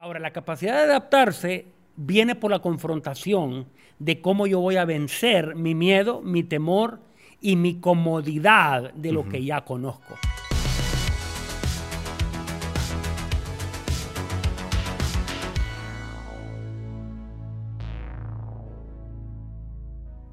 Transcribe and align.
Ahora, 0.00 0.20
la 0.20 0.30
capacidad 0.32 0.74
de 0.74 0.92
adaptarse 0.92 1.66
viene 1.96 2.36
por 2.36 2.52
la 2.52 2.60
confrontación 2.60 3.66
de 3.98 4.20
cómo 4.20 4.46
yo 4.46 4.60
voy 4.60 4.76
a 4.76 4.84
vencer 4.84 5.56
mi 5.56 5.74
miedo, 5.74 6.22
mi 6.22 6.44
temor 6.44 7.00
y 7.40 7.56
mi 7.56 7.80
comodidad 7.80 8.94
de 8.94 9.10
lo 9.10 9.28
que 9.28 9.44
ya 9.44 9.64
conozco. 9.64 10.14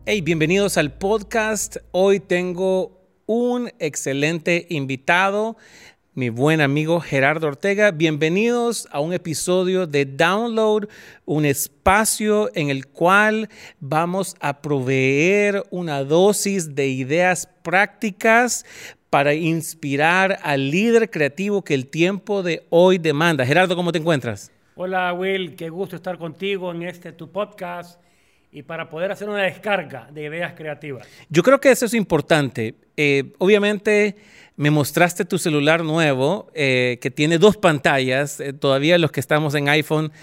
Hey, 0.05 0.21
bienvenidos 0.21 0.77
al 0.77 0.93
podcast. 0.93 1.77
Hoy 1.89 2.19
tengo 2.19 3.01
un 3.25 3.71
excelente 3.79 4.67
invitado 4.69 5.57
mi 6.15 6.29
buen 6.29 6.61
amigo 6.61 7.01
Gerardo 7.01 7.47
Ortega. 7.47 7.91
Bienvenidos 7.91 8.87
a 8.89 9.01
un 9.01 9.11
episodio 9.11 9.85
de 9.85 10.05
Download, 10.05 10.87
un 11.25 11.43
espacio 11.43 12.49
en 12.55 12.69
el 12.69 12.87
cual 12.87 13.49
vamos 13.81 14.37
a 14.39 14.61
proveer 14.61 15.63
una 15.71 16.05
dosis 16.05 16.73
de 16.73 16.87
ideas 16.87 17.49
prácticas 17.63 18.65
para 19.09 19.33
inspirar 19.33 20.39
al 20.41 20.71
líder 20.71 21.09
creativo 21.09 21.63
que 21.63 21.73
el 21.73 21.87
tiempo 21.87 22.43
de 22.43 22.65
hoy 22.69 22.97
demanda. 22.97 23.45
Gerardo, 23.45 23.75
¿cómo 23.75 23.91
te 23.91 23.99
encuentras? 23.99 24.53
Hola 24.77 25.11
Will, 25.11 25.57
qué 25.57 25.69
gusto 25.69 25.97
estar 25.97 26.17
contigo 26.17 26.71
en 26.71 26.83
este 26.83 27.11
tu 27.11 27.29
podcast 27.29 27.99
y 28.55 28.63
para 28.63 28.89
poder 28.89 29.11
hacer 29.11 29.27
una 29.27 29.43
descarga 29.43 30.07
de 30.13 30.23
ideas 30.23 30.53
creativas. 30.53 31.05
Yo 31.27 31.43
creo 31.43 31.59
que 31.59 31.71
eso 31.71 31.85
es 31.85 31.93
importante. 31.93 32.75
Eh, 32.95 33.33
obviamente 33.37 34.15
me 34.55 34.71
mostraste 34.71 35.25
tu 35.25 35.37
celular 35.37 35.83
nuevo 35.83 36.47
eh, 36.55 36.97
que 37.01 37.11
tiene 37.11 37.37
dos 37.37 37.57
pantallas. 37.57 38.39
Eh, 38.39 38.53
todavía 38.53 38.97
los 38.97 39.11
que 39.11 39.19
estamos 39.19 39.55
en 39.55 39.67
iPhone 39.67 40.13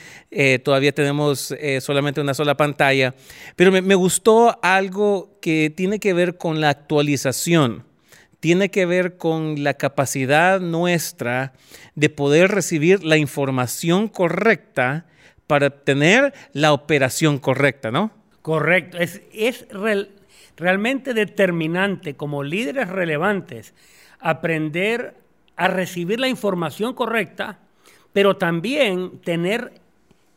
todavía 0.65 0.93
tenemos 0.93 1.55
solamente 1.81 2.23
una 2.23 2.33
sola 2.33 2.57
pantalla. 2.57 3.15
Pero 3.55 3.71
me, 3.71 3.83
me, 3.83 3.95
gustó 3.95 4.59
algo 4.63 5.39
que 5.43 5.69
tiene 5.69 5.99
que 5.99 6.15
ver 6.15 6.39
con 6.39 6.63
la 6.63 6.71
actualización. 6.71 7.85
Tiene 8.41 8.71
que 8.71 8.87
ver 8.87 9.19
con 9.19 9.63
la 9.63 9.75
capacidad 9.75 10.59
nuestra 10.59 11.53
de 11.97 12.09
poder 12.09 12.51
recibir 12.51 13.05
la 13.05 13.19
información 13.19 14.09
correcta 14.09 15.05
para 15.47 15.67
obtener 15.67 16.33
la 16.55 16.73
operación 16.73 17.39
correcta, 17.39 17.91
¿no? 17.91 18.22
Correcto. 18.43 18.99
Es, 18.99 19.23
es 19.33 19.67
realmente 20.57 21.15
determinante 21.15 22.15
como 22.15 22.43
líderes 22.43 22.89
relevantes 22.89 23.75
aprender 24.21 25.17
a 25.57 25.69
recibir 25.69 26.21
la 26.21 26.29
información 26.29 26.95
correcta, 26.95 27.59
pero 28.13 28.37
también 28.37 29.19
tener 29.21 29.73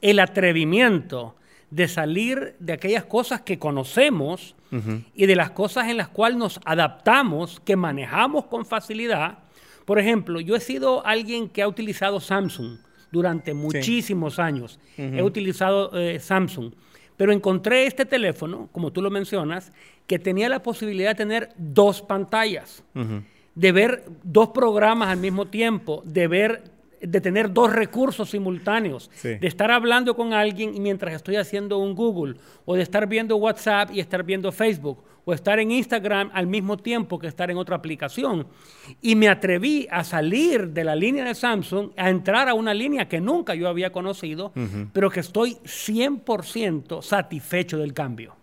el 0.02 0.20
atrevimiento 0.20 1.36
de 1.72 1.88
salir 1.88 2.56
de 2.60 2.74
aquellas 2.74 3.06
cosas 3.06 3.42
que 3.42 3.60
conocemos 3.60 4.56
y 5.16 5.26
de 5.26 5.36
las 5.38 5.52
cosas 5.52 5.88
en 5.88 5.96
las 5.96 6.10
cuales 6.10 6.38
nos 6.38 6.60
adaptamos, 6.66 7.62
que 7.62 7.78
manejamos 7.78 8.46
con 8.46 8.66
facilidad. 8.66 9.40
Por 9.86 10.00
ejemplo, 10.00 10.42
yo 10.42 10.56
he 10.56 10.60
sido 10.60 11.06
alguien 11.06 11.48
que 11.48 11.62
ha 11.62 11.68
utilizado 11.68 12.20
Samsung 12.20 12.78
durante 13.10 13.54
muchísimos 13.54 14.38
años. 14.38 14.80
He 14.98 15.24
utilizado 15.24 15.98
eh, 15.98 16.20
Samsung. 16.20 16.74
Pero 17.18 17.32
encontré 17.32 17.86
este 17.86 18.06
teléfono, 18.06 18.70
como 18.72 18.92
tú 18.92 19.02
lo 19.02 19.10
mencionas, 19.10 19.72
que 20.08 20.20
tenía 20.20 20.50
la 20.50 20.62
posibilidad 20.62 21.12
de 21.12 21.16
tener 21.16 21.50
dos 21.58 22.02
pantallas 22.02 22.84
de 23.56 23.72
ver 23.72 24.04
dos 24.24 24.50
programas 24.50 25.10
al 25.10 25.18
mismo 25.18 25.48
tiempo, 25.48 26.04
de 26.06 26.28
ver 26.28 26.64
de 27.08 27.22
tener 27.22 27.52
dos 27.52 27.72
recursos 27.72 28.30
simultáneos, 28.30 29.10
de 29.24 29.48
estar 29.48 29.72
hablando 29.72 30.16
con 30.16 30.34
alguien 30.34 30.74
mientras 30.82 31.14
estoy 31.14 31.36
haciendo 31.36 31.78
un 31.78 31.96
Google, 31.96 32.36
o 32.66 32.76
de 32.76 32.82
estar 32.82 33.08
viendo 33.08 33.36
WhatsApp 33.38 33.92
y 33.94 34.00
estar 34.00 34.24
viendo 34.24 34.52
Facebook, 34.52 35.04
o 35.26 35.34
estar 35.34 35.60
en 35.60 35.72
Instagram 35.72 36.30
al 36.34 36.48
mismo 36.48 36.78
tiempo 36.78 37.18
que 37.18 37.28
estar 37.28 37.50
en 37.50 37.58
otra 37.58 37.76
aplicación. 37.76 38.48
Y 39.02 39.16
me 39.16 39.28
atreví 39.28 39.88
a 39.90 40.04
salir 40.04 40.70
de 40.70 40.84
la 40.84 40.96
línea 40.96 41.26
de 41.26 41.36
Samsung, 41.36 41.90
a 41.98 42.10
entrar 42.10 42.48
a 42.48 42.54
una 42.54 42.74
línea 42.74 43.08
que 43.08 43.20
nunca 43.20 43.56
yo 43.56 43.68
había 43.68 43.92
conocido, 43.92 44.54
pero 44.94 45.10
que 45.10 45.20
estoy 45.20 45.58
100% 45.64 47.02
satisfecho 47.02 47.78
del 47.78 47.94
cambio. 47.94 48.36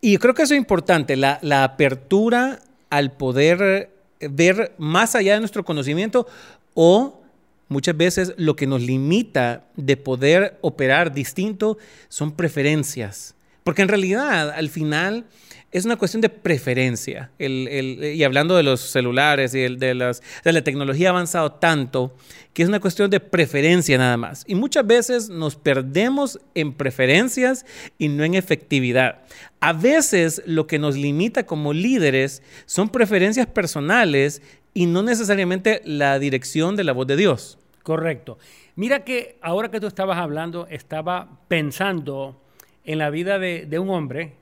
Y 0.00 0.12
yo 0.12 0.18
creo 0.18 0.34
que 0.34 0.42
eso 0.42 0.54
es 0.54 0.58
importante, 0.58 1.16
la, 1.16 1.38
la 1.42 1.64
apertura 1.64 2.60
al 2.90 3.12
poder 3.12 3.90
ver 4.20 4.74
más 4.78 5.14
allá 5.14 5.34
de 5.34 5.40
nuestro 5.40 5.64
conocimiento 5.64 6.26
o 6.74 7.22
muchas 7.68 7.96
veces 7.96 8.34
lo 8.36 8.56
que 8.56 8.66
nos 8.66 8.82
limita 8.82 9.66
de 9.76 9.96
poder 9.96 10.58
operar 10.60 11.12
distinto 11.12 11.78
son 12.08 12.32
preferencias. 12.32 13.34
Porque 13.64 13.82
en 13.82 13.88
realidad, 13.88 14.50
al 14.50 14.68
final, 14.68 15.26
es 15.72 15.84
una 15.84 15.96
cuestión 15.96 16.20
de 16.20 16.28
preferencia. 16.28 17.30
y 17.38 18.22
hablando 18.22 18.56
de 18.56 18.62
los 18.62 18.80
celulares 18.80 19.54
y 19.54 19.76
de, 19.76 19.94
las, 19.94 20.22
de 20.44 20.52
la 20.52 20.62
tecnología 20.62 21.08
ha 21.08 21.10
avanzado 21.10 21.52
tanto 21.52 22.14
que 22.54 22.62
es 22.62 22.68
una 22.68 22.80
cuestión 22.80 23.10
de 23.10 23.20
preferencia 23.20 23.98
nada 23.98 24.16
más. 24.16 24.44
Y 24.46 24.54
muchas 24.54 24.86
veces 24.86 25.28
nos 25.28 25.56
perdemos 25.56 26.40
en 26.54 26.72
preferencias 26.72 27.66
y 27.98 28.08
no 28.08 28.24
en 28.24 28.34
efectividad. 28.34 29.22
A 29.60 29.74
veces 29.74 30.40
lo 30.46 30.66
que 30.66 30.78
nos 30.78 30.96
limita 30.96 31.44
como 31.44 31.74
líderes 31.74 32.42
son 32.64 32.88
preferencias 32.88 33.46
personales 33.46 34.40
y 34.76 34.84
no 34.86 35.02
necesariamente 35.02 35.80
la 35.84 36.18
dirección 36.18 36.76
de 36.76 36.84
la 36.84 36.92
voz 36.92 37.06
de 37.06 37.16
Dios. 37.16 37.58
Correcto. 37.82 38.38
Mira 38.74 39.04
que 39.04 39.38
ahora 39.40 39.70
que 39.70 39.80
tú 39.80 39.86
estabas 39.86 40.18
hablando, 40.18 40.66
estaba 40.68 41.40
pensando 41.48 42.38
en 42.84 42.98
la 42.98 43.08
vida 43.08 43.38
de, 43.38 43.64
de 43.64 43.78
un 43.78 43.88
hombre 43.88 44.34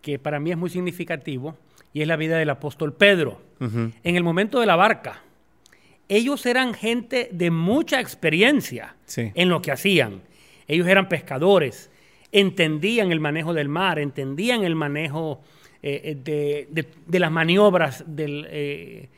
que 0.00 0.20
para 0.20 0.38
mí 0.38 0.52
es 0.52 0.56
muy 0.56 0.70
significativo, 0.70 1.56
y 1.92 2.02
es 2.02 2.08
la 2.08 2.16
vida 2.16 2.38
del 2.38 2.50
apóstol 2.50 2.92
Pedro. 2.92 3.40
En 3.60 4.16
el 4.16 4.22
momento 4.22 4.60
de 4.60 4.66
la 4.66 4.76
barca, 4.76 5.22
ellos 6.08 6.46
eran 6.46 6.72
gente 6.72 7.28
de 7.32 7.50
mucha 7.50 8.00
experiencia 8.00 8.94
en 9.16 9.48
lo 9.48 9.60
que 9.60 9.72
hacían. 9.72 10.22
Ellos 10.66 10.86
eran 10.86 11.08
pescadores, 11.08 11.90
entendían 12.32 13.12
el 13.12 13.20
manejo 13.20 13.52
del 13.52 13.68
mar, 13.68 13.98
entendían 13.98 14.62
el 14.62 14.76
manejo 14.76 15.42
eh, 15.82 16.16
de, 16.24 17.18
las 17.18 17.30
maniobras 17.32 18.04
del, 18.06 18.46
eh, 18.50 19.08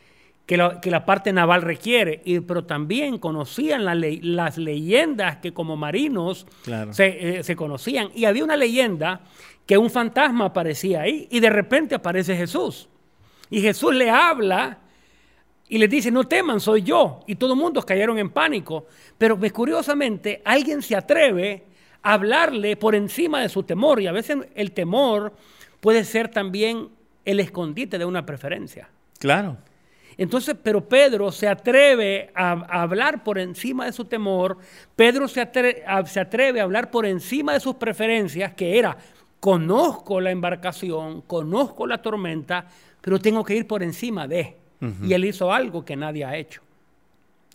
que, 0.81 0.91
la, 0.91 1.07
parte 1.07 1.33
naval 1.33 1.63
requiere, 1.63 2.23
pero 2.47 2.65
también 2.65 3.19
conocían 3.19 3.85
las 3.85 4.59
leyendas 4.59 5.39
que 5.39 5.55
como 5.55 5.77
marinos 5.77 6.47
se, 6.91 7.39
eh, 7.39 7.43
se 7.43 7.57
conocían. 7.57 8.11
Y 8.15 8.27
había 8.27 8.45
una 8.45 8.57
leyenda 8.57 9.23
que 9.65 9.79
un 9.79 9.89
fantasma 9.89 10.47
aparecía 10.47 11.03
ahí 11.03 11.27
y 11.31 11.41
de 11.41 11.49
repente 11.49 11.95
aparece 11.95 12.37
Jesús. 12.37 12.89
Y 13.49 13.61
Jesús 13.61 13.95
le 13.95 14.11
habla 14.11 14.79
y 15.69 15.79
le 15.79 15.89
dice, 15.89 16.11
no 16.11 16.25
teman, 16.25 16.61
soy 16.61 16.83
yo. 16.83 17.21
Y 17.27 17.37
todo 17.37 17.55
el 17.55 17.59
mundo 17.59 17.81
cayeron 17.81 18.19
en 18.19 18.29
pánico. 18.29 18.87
Pero 19.17 19.39
pues, 19.39 19.53
curiosamente, 19.53 20.43
alguien 20.45 20.83
se 20.83 20.97
atreve 20.97 21.65
a 22.03 22.13
hablarle 22.13 22.77
por 22.77 22.95
encima 22.95 23.41
de 23.41 23.49
su 23.49 23.63
temor. 23.63 24.01
Y 24.03 24.07
a 24.07 24.13
veces 24.13 24.37
el 24.55 24.73
temor 24.73 25.33
puede 25.81 26.05
ser 26.05 26.29
también 26.29 26.91
el 27.25 27.41
escondite 27.41 27.97
de 27.97 28.05
una 28.05 28.27
preferencia. 28.27 28.91
Claro. 29.19 29.57
Entonces, 30.23 30.55
pero 30.63 30.89
Pedro 30.89 31.33
se 31.33 31.49
atreve 31.49 32.31
a, 32.35 32.53
hablar 32.83 33.25
por 33.25 33.39
encima 33.39 33.87
de 33.87 33.93
su 33.93 34.05
temor, 34.05 34.57
Pedro 34.95 35.27
se, 35.27 35.51
se 36.07 36.21
atreve 36.21 36.61
a 36.61 36.63
hablar 36.63 36.93
por 36.93 37.07
encima 37.07 37.55
de 37.55 37.61
sus 37.61 37.75
preferencias, 37.75 38.55
que 38.55 38.79
era 38.79 38.97
conozco 39.41 40.21
la 40.21 40.31
embarcación, 40.31 41.23
conozco 41.23 41.89
la 41.89 42.01
tormenta, 42.01 42.69
pero 43.01 43.19
tengo 43.19 43.43
que 43.43 43.57
ir 43.57 43.67
por 43.67 43.83
encima 43.83 44.29
de. 44.29 44.57
Y 45.05 45.13
él 45.13 45.25
hizo 45.25 45.53
algo 45.53 45.85
que 45.85 45.97
nadie 45.97 46.25
ha 46.25 46.37
hecho, 46.37 46.61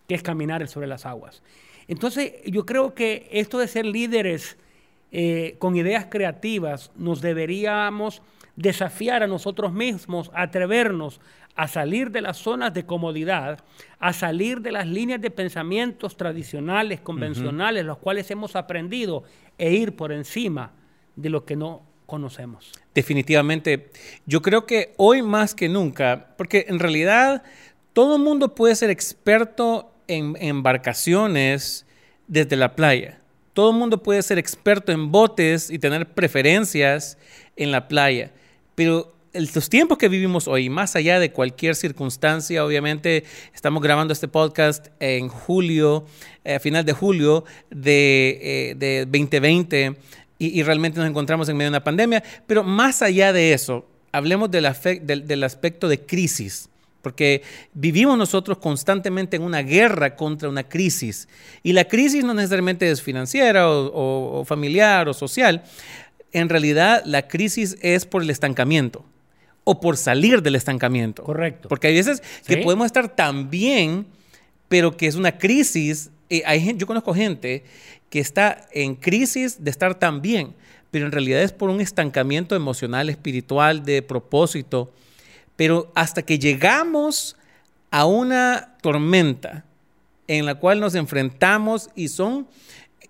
que 0.07 0.15
es 0.15 0.23
caminar 0.23 0.65
sobre 0.67 0.87
las 0.87 1.05
aguas. 1.05 1.41
Entonces, 1.87 2.33
yo 2.45 2.65
creo 2.65 2.93
que 2.93 3.29
esto 3.31 3.57
de 3.57 3.67
ser 3.69 3.85
líderes 3.85 4.57
eh, 5.11 5.55
con 5.59 5.77
ideas 5.77 6.07
creativas, 6.09 6.91
nos 6.95 7.21
deberíamos 7.21 8.21
desafiar 8.57 9.23
a 9.23 9.27
nosotros 9.27 9.71
mismos, 9.71 10.29
atrevernos 10.33 11.21
a 11.55 11.67
salir 11.67 12.11
de 12.11 12.21
las 12.21 12.37
zonas 12.37 12.73
de 12.73 12.85
comodidad, 12.85 13.63
a 13.99 14.13
salir 14.13 14.61
de 14.61 14.71
las 14.71 14.85
líneas 14.85 15.21
de 15.21 15.31
pensamientos 15.31 16.17
tradicionales, 16.17 16.99
convencionales, 16.99 17.85
los 17.85 17.97
cuales 17.97 18.29
hemos 18.29 18.55
aprendido, 18.55 19.23
e 19.57 19.73
ir 19.73 19.95
por 19.95 20.11
encima 20.11 20.71
de 21.15 21.29
lo 21.29 21.45
que 21.45 21.55
no 21.55 21.83
conocemos. 22.05 22.71
Definitivamente. 22.93 23.91
Yo 24.25 24.41
creo 24.41 24.65
que 24.65 24.93
hoy 24.97 25.21
más 25.21 25.55
que 25.55 25.69
nunca, 25.69 26.35
porque 26.37 26.65
en 26.67 26.79
realidad 26.79 27.43
todo 27.93 28.17
el 28.17 28.21
mundo 28.21 28.53
puede 28.53 28.75
ser 28.75 28.89
experto 28.89 29.91
en 30.07 30.35
embarcaciones 30.39 31.85
desde 32.27 32.55
la 32.55 32.75
playa. 32.75 33.19
Todo 33.53 33.71
el 33.71 33.77
mundo 33.77 34.03
puede 34.03 34.21
ser 34.21 34.37
experto 34.37 34.91
en 34.91 35.11
botes 35.11 35.71
y 35.71 35.79
tener 35.79 36.13
preferencias 36.13 37.17
en 37.55 37.71
la 37.71 37.87
playa. 37.87 38.31
Pero 38.77 39.11
los 39.33 39.69
tiempos 39.69 39.97
que 39.97 40.07
vivimos 40.07 40.47
hoy, 40.47 40.69
más 40.69 40.95
allá 40.95 41.19
de 41.19 41.31
cualquier 41.31 41.75
circunstancia, 41.75 42.63
obviamente 42.63 43.23
estamos 43.51 43.81
grabando 43.81 44.13
este 44.13 44.27
podcast 44.27 44.89
en 44.99 45.29
julio, 45.29 46.05
eh, 46.43 46.53
a 46.53 46.59
final 46.59 46.85
de 46.85 46.93
julio 46.93 47.43
de, 47.71 48.75
de 48.77 49.05
2020 49.05 49.97
y, 50.37 50.61
realmente 50.61 50.99
nos 50.99 51.09
encontramos 51.09 51.49
en 51.49 51.57
medio 51.57 51.71
de 51.71 51.77
una 51.77 51.83
pandemia, 51.83 52.23
pero 52.45 52.63
más 52.63 53.01
allá 53.01 53.33
de 53.33 53.53
eso, 53.53 53.87
hablemos 54.11 54.51
del, 54.51 54.67
del 55.25 55.43
aspecto 55.43 55.87
de 55.87 56.01
crisis 56.05 56.69
porque 57.07 57.41
vivimos 57.73 58.17
nosotros 58.17 58.57
constantemente 58.57 59.37
en 59.37 59.43
una 59.43 59.61
guerra 59.61 60.15
contra 60.17 60.49
una 60.49 60.63
crisis. 60.63 61.29
Y 61.63 61.71
la 61.71 61.85
crisis 61.85 62.25
no 62.25 62.33
necesariamente 62.33 62.91
es 62.91 63.01
financiera 63.01 63.69
o, 63.69 64.43
familiar 64.45 65.07
o 65.07 65.13
social. 65.13 65.63
En 66.31 66.49
realidad, 66.49 67.03
la 67.05 67.27
crisis 67.27 67.77
es 67.81 68.05
por 68.05 68.21
el 68.21 68.29
estancamiento 68.29 69.05
o 69.63 69.79
por 69.79 69.97
salir 69.97 70.41
del 70.41 70.55
estancamiento. 70.55 71.23
Correcto. 71.23 71.69
Porque 71.69 71.87
hay 71.87 71.95
veces 71.95 72.21
que 72.45 72.57
podemos 72.57 72.85
estar 72.85 73.15
tan 73.15 73.49
bien, 73.49 74.07
pero 74.67 74.95
que 74.95 75.07
es 75.07 75.15
una 75.15 75.37
crisis. 75.37 76.11
Eh, 76.29 76.43
hay 76.45 76.75
yo 76.77 76.87
conozco 76.87 77.13
gente 77.13 77.63
que 78.09 78.19
está 78.19 78.67
en 78.71 78.95
crisis 78.95 79.63
de 79.63 79.71
estar 79.71 79.95
tan 79.95 80.21
bien, 80.21 80.55
pero 80.91 81.05
en 81.05 81.11
realidad 81.11 81.41
es 81.41 81.51
por 81.51 81.69
un 81.69 81.81
estancamiento 81.81 82.55
emocional, 82.55 83.09
espiritual, 83.09 83.83
de 83.83 84.01
propósito 84.01 84.93
pero 85.57 85.91
hasta 85.95 86.21
que 86.21 86.39
llegamos 86.39 87.35
a 87.91 88.05
una 88.05 88.77
tormenta 88.81 89.65
en 90.27 90.45
la 90.45 90.55
cual 90.55 90.79
nos 90.79 90.95
enfrentamos 90.95 91.89
y 91.95 92.07
son, 92.07 92.47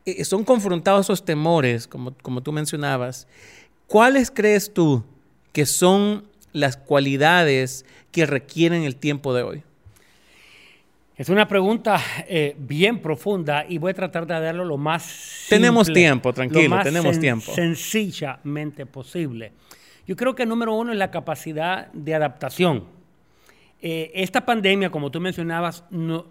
eh, 0.08 0.26
son 0.26 0.44
confrontados 0.44 1.06
esos 1.06 1.26
temores, 1.26 1.88
como, 1.88 2.14
como 2.22 2.42
tú 2.42 2.54
mencionabas, 2.54 3.28
¿cuáles 3.88 4.32
crees 4.32 4.74
tú 4.74 5.04
que 5.52 5.66
son 5.66 6.24
las 6.54 6.78
cualidades 6.78 7.86
que 8.12 8.26
requieren 8.26 8.84
el 8.84 8.96
tiempo 8.96 9.34
de 9.34 9.44
hoy? 9.44 9.64
Es 11.18 11.30
una 11.30 11.48
pregunta 11.48 12.00
eh, 12.28 12.56
bien 12.58 13.00
profunda 13.00 13.66
y 13.68 13.80
voy 13.80 13.92
a 13.92 13.94
tratar 13.96 14.28
de 14.28 14.40
darlo 14.40 14.64
lo 14.64 14.78
más 14.78 15.46
Tenemos 15.50 15.92
tiempo, 15.92 16.32
tranquilo, 16.32 16.80
tenemos 16.84 17.20
tiempo. 17.20 17.52
Sencillamente 17.54 18.86
posible. 18.86 19.52
Yo 20.06 20.16
creo 20.16 20.36
que 20.36 20.46
número 20.46 20.74
uno 20.76 20.94
es 20.94 20.98
la 20.98 21.12
capacidad 21.12 21.92
de 21.92 22.14
adaptación. 22.14 22.86
Eh, 23.82 24.12
esta 24.14 24.46
pandemia, 24.46 24.90
como 24.90 25.12
tú 25.12 25.20
mencionabas, 25.20 25.84
no, 25.90 26.28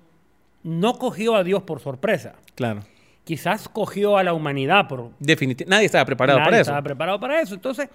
no 0.63 0.99
cogió 0.99 1.35
a 1.35 1.45
Dios 1.45 1.65
por 1.65 1.81
sorpresa. 1.81 2.37
Claro. 2.55 2.83
Quizás 3.27 3.69
cogió 3.69 4.17
a 4.17 4.23
la 4.23 4.33
humanidad 4.33 4.87
por... 4.87 5.11
Definitivamente. 5.19 5.69
Nadie 5.69 5.87
estaba 5.87 6.05
preparado 6.05 6.39
para 6.39 6.49
eso. 6.49 6.53
Nadie 6.53 6.61
estaba 6.61 6.83
preparado 6.83 7.19
para 7.19 7.41
eso. 7.41 7.55
Entonces, 7.57 7.89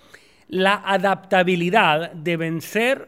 la 0.50 0.83
adaptabilidad 0.86 2.12
de 2.12 2.36
vencer 2.36 3.07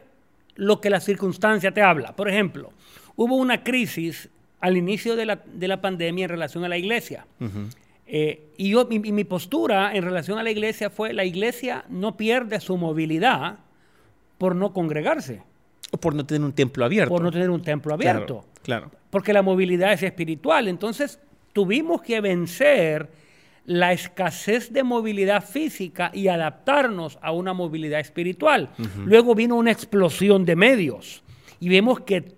lo 0.54 0.80
que 0.80 0.88
la 0.88 1.00
circunstancia 1.00 1.74
te 1.74 1.82
habla. 1.82 2.16
Por 2.16 2.30
ejemplo, 2.30 2.72
hubo 3.16 3.36
una 3.36 3.62
crisis 3.62 4.30
al 4.60 4.78
inicio 4.78 5.16
de 5.16 5.26
la, 5.26 5.42
de 5.44 5.68
la 5.68 5.82
pandemia 5.82 6.24
en 6.24 6.30
relación 6.30 6.64
a 6.64 6.68
la 6.70 6.78
iglesia. 6.78 7.26
Eh, 8.06 8.52
y, 8.56 8.70
yo, 8.70 8.86
mi 8.86 9.24
postura 9.24 9.94
en 9.94 10.02
relación 10.02 10.38
a 10.38 10.42
la 10.42 10.50
iglesia 10.50 10.88
fue, 10.88 11.12
la 11.12 11.26
iglesia 11.26 11.84
no 11.90 12.16
pierde 12.16 12.58
su 12.60 12.78
movilidad 12.78 13.58
por 14.38 14.56
no 14.56 14.72
congregarse. 14.72 15.42
O 15.90 15.98
por 15.98 16.14
no 16.14 16.24
tener 16.24 16.42
un 16.42 16.54
templo 16.54 16.86
abierto. 16.86 17.12
Por 17.12 17.22
no 17.22 17.30
tener 17.30 17.50
un 17.50 17.60
templo 17.60 17.92
abierto. 17.92 18.46
Claro, 18.62 18.90
Porque 19.10 19.34
la 19.34 19.42
movilidad 19.42 19.92
es 19.92 20.02
espiritual. 20.02 20.68
Entonces 20.68 21.20
tuvimos 21.54 22.02
que 22.02 22.20
vencer 22.20 23.08
la 23.64 23.94
escasez 23.94 24.70
de 24.74 24.82
movilidad 24.82 25.42
física 25.42 26.10
y 26.12 26.28
adaptarnos 26.28 27.18
a 27.22 27.32
una 27.32 27.54
movilidad 27.54 28.00
espiritual. 28.00 28.68
Luego 29.06 29.34
vino 29.34 29.56
una 29.56 29.70
explosión 29.72 30.44
de 30.44 30.54
medios 30.54 31.22
y 31.60 31.70
vemos 31.70 32.00
que 32.00 32.34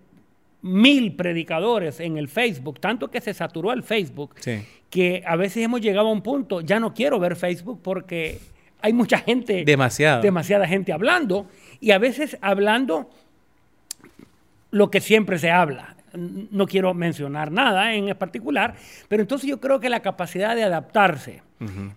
mil 0.63 1.17
predicadores 1.17 1.99
en 1.99 2.17
el 2.17 2.29
Facebook, 2.29 2.79
tanto 2.79 3.09
que 3.11 3.21
se 3.21 3.35
saturó 3.35 3.73
el 3.73 3.83
Facebook, 3.83 4.37
que 4.89 5.25
a 5.27 5.35
veces 5.35 5.65
hemos 5.65 5.81
llegado 5.81 6.09
a 6.09 6.13
un 6.13 6.23
punto, 6.23 6.61
ya 6.61 6.79
no 6.79 6.95
quiero 6.95 7.19
ver 7.19 7.35
Facebook 7.35 7.81
porque 7.83 8.39
hay 8.81 8.93
mucha 8.93 9.19
gente, 9.19 9.65
Demasiado. 9.65 10.23
demasiada 10.23 10.69
gente 10.69 10.93
hablando, 10.93 11.49
y 11.81 11.91
a 11.91 11.99
veces 11.99 12.39
hablando 12.41 13.11
lo 14.71 14.91
que 14.91 15.01
siempre 15.01 15.39
se 15.39 15.51
habla. 15.51 15.96
No 16.17 16.67
quiero 16.67 16.95
mencionar 16.95 17.51
nada 17.51 17.95
en 17.95 18.15
particular, 18.17 18.75
pero 19.09 19.23
entonces 19.23 19.49
yo 19.49 19.61
creo 19.61 19.81
que 19.81 19.89
la 19.89 20.01
capacidad 20.01 20.55
de 20.55 20.65
adaptarse. 20.65 21.43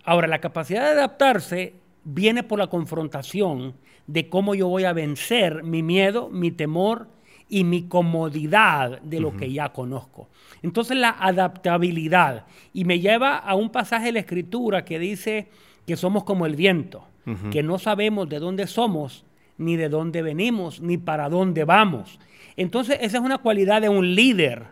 Ahora, 0.05 0.27
la 0.27 0.39
capacidad 0.39 0.83
de 0.83 0.99
adaptarse 0.99 1.73
viene 2.03 2.43
por 2.43 2.59
la 2.59 2.67
confrontación 2.67 3.75
de 4.07 4.29
cómo 4.29 4.55
yo 4.55 4.67
voy 4.67 4.85
a 4.85 4.93
vencer 4.93 5.63
mi 5.63 5.83
miedo, 5.83 6.29
mi 6.29 6.51
temor, 6.51 7.07
y 7.49 7.63
mi 7.63 7.87
comodidad 7.87 9.01
de 9.01 9.19
lo 9.19 9.35
que 9.35 9.51
ya 9.51 9.73
conozco. 9.73 10.29
Entonces 10.61 10.95
la 10.95 11.09
adaptabilidad. 11.09 12.45
Y 12.73 12.85
me 12.85 12.99
lleva 12.99 13.37
a 13.37 13.55
un 13.55 13.71
pasaje 13.71 14.05
de 14.05 14.11
la 14.13 14.19
escritura 14.19 14.85
que 14.85 14.99
dice 14.99 15.49
que 15.85 15.97
somos 15.97 16.23
como 16.23 16.45
el 16.45 16.55
viento, 16.55 17.07
que 17.51 17.63
no 17.63 17.79
sabemos 17.79 18.29
de 18.29 18.39
dónde 18.39 18.67
somos, 18.67 19.25
ni 19.57 19.75
de 19.75 19.89
dónde 19.89 20.21
venimos, 20.21 20.79
ni 20.79 20.97
para 20.97 21.27
dónde 21.27 21.63
vamos. 21.63 22.19
Entonces 22.59 22.97
esa 22.99 23.19
es 23.19 23.23
una 23.23 23.37
cualidad 23.37 23.81
de 23.81 23.87
un 23.87 24.15
líder 24.15 24.65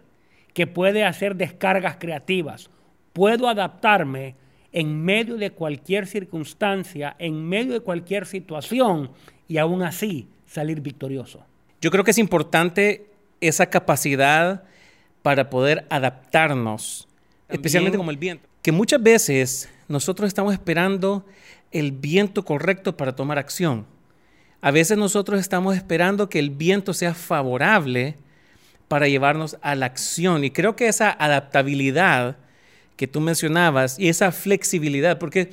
que 0.54 0.68
puede 0.68 1.06
hacer 1.06 1.38
descargas 1.38 1.96
creativas. 1.98 2.70
Puedo 3.14 3.48
adaptarme 3.48 4.36
en 4.74 5.06
medio 5.06 5.38
de 5.38 5.52
cualquier 5.52 6.06
circunstancia, 6.06 7.16
en 7.18 7.48
medio 7.48 7.72
de 7.72 7.80
cualquier 7.80 8.26
situación 8.26 9.12
y 9.48 9.58
aún 9.58 9.84
así 9.84 10.28
salir 10.46 10.82
victorioso. 10.82 11.46
Yo 11.80 11.90
creo 11.90 12.04
que 12.04 12.12
es 12.12 12.18
importante 12.18 13.10
esa 13.40 13.70
capacidad 13.70 14.66
para 15.22 15.50
poder 15.50 15.86
adaptarnos, 15.90 17.08
especialmente 17.48 17.98
como 17.98 18.12
el 18.12 18.18
viento. 18.18 18.50
Que 18.64 18.74
muchas 18.74 19.02
veces 19.02 19.70
nosotros 19.88 20.28
estamos 20.28 20.52
esperando 20.52 21.26
el 21.72 21.94
viento 21.94 22.44
correcto 22.44 22.98
para 22.98 23.16
tomar 23.16 23.38
acción. 23.38 23.86
A 24.62 24.72
veces 24.72 24.98
nosotros 24.98 25.40
estamos 25.40 25.76
esperando 25.76 26.30
que 26.30 26.40
el 26.40 26.50
viento 26.50 26.94
sea 26.94 27.14
favorable 27.14 28.16
para 28.88 29.08
llevarnos 29.08 29.58
a 29.62 29.76
la 29.76 29.86
acción. 29.86 30.44
Y 30.44 30.52
creo 30.52 30.76
que 30.76 30.88
esa 30.88 31.12
adaptabilidad 31.12 32.38
que 32.96 33.08
tú 33.08 33.22
mencionabas 33.22 34.00
y 34.00 34.10
esa 34.10 34.32
flexibilidad, 34.32 35.20
porque 35.20 35.52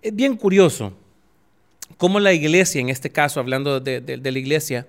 es 0.00 0.14
bien 0.14 0.36
curioso 0.36 0.94
cómo 1.98 2.20
la 2.20 2.32
iglesia, 2.32 2.80
en 2.80 2.88
este 2.88 3.10
caso 3.10 3.40
hablando 3.40 3.80
de, 3.80 4.20
la 4.22 4.38
iglesia, 4.38 4.86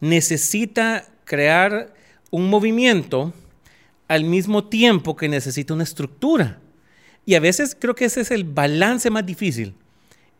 necesita 0.00 1.06
crear 1.24 1.92
un 2.30 2.48
movimiento 2.48 3.34
al 4.08 4.24
mismo 4.24 4.64
tiempo 4.64 5.16
que 5.16 5.28
necesita 5.28 5.74
una 5.74 5.84
estructura. 5.84 6.58
Y 7.26 7.34
a 7.34 7.40
veces 7.40 7.76
creo 7.78 7.94
que 7.94 8.06
ese 8.06 8.22
es 8.22 8.30
el 8.30 8.44
balance 8.44 9.10
más 9.10 9.24
difícil 9.26 9.74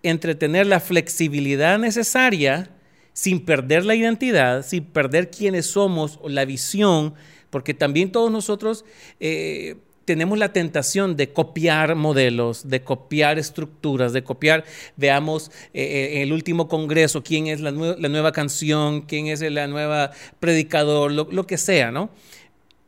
entre 0.03 0.35
tener 0.35 0.67
la 0.67 0.81
flexibilidad 0.81 1.79
necesaria 1.79 2.71
sin 3.13 3.45
perder 3.45 3.85
la 3.85 3.95
identidad, 3.95 4.65
sin 4.65 4.85
perder 4.85 5.31
quiénes 5.31 5.67
somos 5.67 6.19
o 6.23 6.29
la 6.29 6.45
visión, 6.45 7.15
porque 7.51 7.75
también 7.75 8.11
todos 8.11 8.31
nosotros 8.31 8.85
eh, 9.21 9.77
tenemos 10.05 10.39
la 10.39 10.53
tentación 10.53 11.17
de 11.17 11.33
copiar 11.33 11.95
modelos, 11.95 12.69
de 12.69 12.83
copiar 12.83 13.39
estructuras, 13.39 14.13
de 14.13 14.25
copiar, 14.25 14.65
veamos, 14.97 15.51
en 15.73 15.83
eh, 15.83 16.19
eh, 16.19 16.23
el 16.23 16.33
último 16.33 16.69
congreso, 16.69 17.23
quién 17.23 17.47
es 17.47 17.61
la, 17.61 17.71
nueva 17.71 18.33
canción, 18.33 19.03
quién 19.03 19.27
es 19.27 19.41
la 19.43 19.67
nueva 19.67 20.11
predicador, 20.41 21.13
lo, 21.13 21.47
que 21.47 21.59
sea, 21.59 21.91
¿no? 21.91 22.11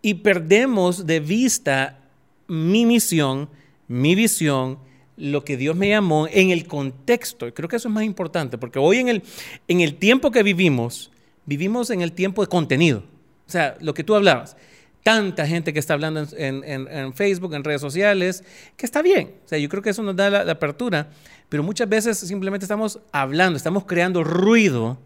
Y 0.02 0.14
perdemos 0.14 1.06
de 1.06 1.20
vista 1.20 1.98
mi 2.46 2.84
misión, 2.84 3.48
mi 3.88 4.14
visión, 4.14 4.78
lo 5.16 5.44
que 5.44 5.56
Dios 5.56 5.76
me 5.76 5.88
llamó 5.88 6.26
en 6.30 6.50
el 6.50 6.66
contexto. 6.66 7.52
Creo 7.54 7.68
que 7.68 7.76
eso 7.76 7.88
es 7.88 7.94
más 7.94 8.04
importante, 8.04 8.58
porque 8.58 8.78
hoy 8.78 8.98
en 8.98 9.08
el, 9.08 9.22
en 9.68 9.80
el 9.80 9.96
tiempo 9.96 10.30
que 10.30 10.42
vivimos, 10.42 11.10
vivimos 11.46 11.90
en 11.90 12.00
el 12.00 12.12
tiempo 12.12 12.42
de 12.42 12.48
contenido. 12.48 13.04
O 13.46 13.50
sea, 13.50 13.76
lo 13.80 13.94
que 13.94 14.04
tú 14.04 14.14
hablabas 14.14 14.56
tanta 15.04 15.46
gente 15.46 15.72
que 15.72 15.78
está 15.78 15.92
hablando 15.92 16.26
en, 16.32 17.14
Facebook, 17.14 17.54
en 17.54 17.62
redes 17.62 17.82
sociales, 17.82 18.42
que 18.76 18.86
está 18.86 19.02
bien. 19.02 19.34
O 19.44 19.48
sea, 19.48 19.58
yo 19.58 19.68
creo 19.68 19.82
que 19.82 19.90
eso 19.90 20.02
nos 20.02 20.16
da 20.16 20.30
la, 20.30 20.50
apertura, 20.50 21.08
pero 21.50 21.62
muchas 21.62 21.88
veces 21.88 22.18
simplemente 22.18 22.64
estamos 22.64 22.98
hablando, 23.12 23.58
estamos 23.58 23.84
creando 23.84 24.24
ruido 24.24 24.98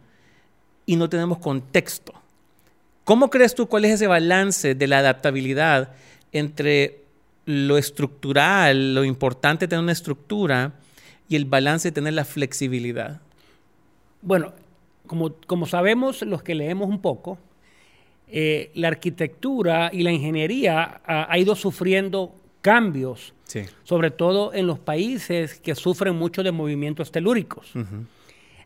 y 0.87 0.95
no 0.95 1.09
tenemos 1.09 1.39
contexto. 1.39 2.15
¿Cómo 3.03 3.29
crees 3.29 3.57
tú 3.57 3.67
cuál 3.67 3.85
es 3.87 3.95
ese 3.95 4.07
balance 4.07 4.77
de 4.77 4.87
la 4.87 4.99
adaptabilidad 4.99 5.91
entre 6.31 7.03
lo 7.49 7.79
estructural, 7.79 8.95
lo 8.95 9.05
importante 9.05 9.65
de 9.65 9.69
tener 9.71 9.83
una 9.83 9.93
estructura 9.93 10.75
y 11.31 11.37
el 11.37 11.47
balance 11.47 11.89
de 11.89 11.93
tener 11.93 12.13
la 12.13 12.27
flexibilidad? 12.27 13.23
Bueno, 14.21 14.53
como, 15.07 15.33
como 15.47 15.65
sabemos 15.65 16.21
los 16.21 16.43
que 16.43 16.55
leemos 16.55 16.91
un 16.91 17.01
poco, 17.01 17.39
eh, 18.29 18.71
la 18.75 18.89
arquitectura 18.89 19.89
y 19.91 20.03
la 20.03 20.13
ingeniería 20.13 21.01
ha, 21.07 21.39
ido 21.39 21.57
sufriendo 21.57 22.35
cambios, 22.61 23.33
sobre 23.83 24.11
todo 24.11 24.53
en 24.53 24.67
los 24.67 24.79
países 24.79 25.59
que 25.59 25.75
sufren 25.75 26.17
mucho 26.17 26.43
de 26.43 26.53
movimientos 26.53 27.11
telúricos. 27.11 27.73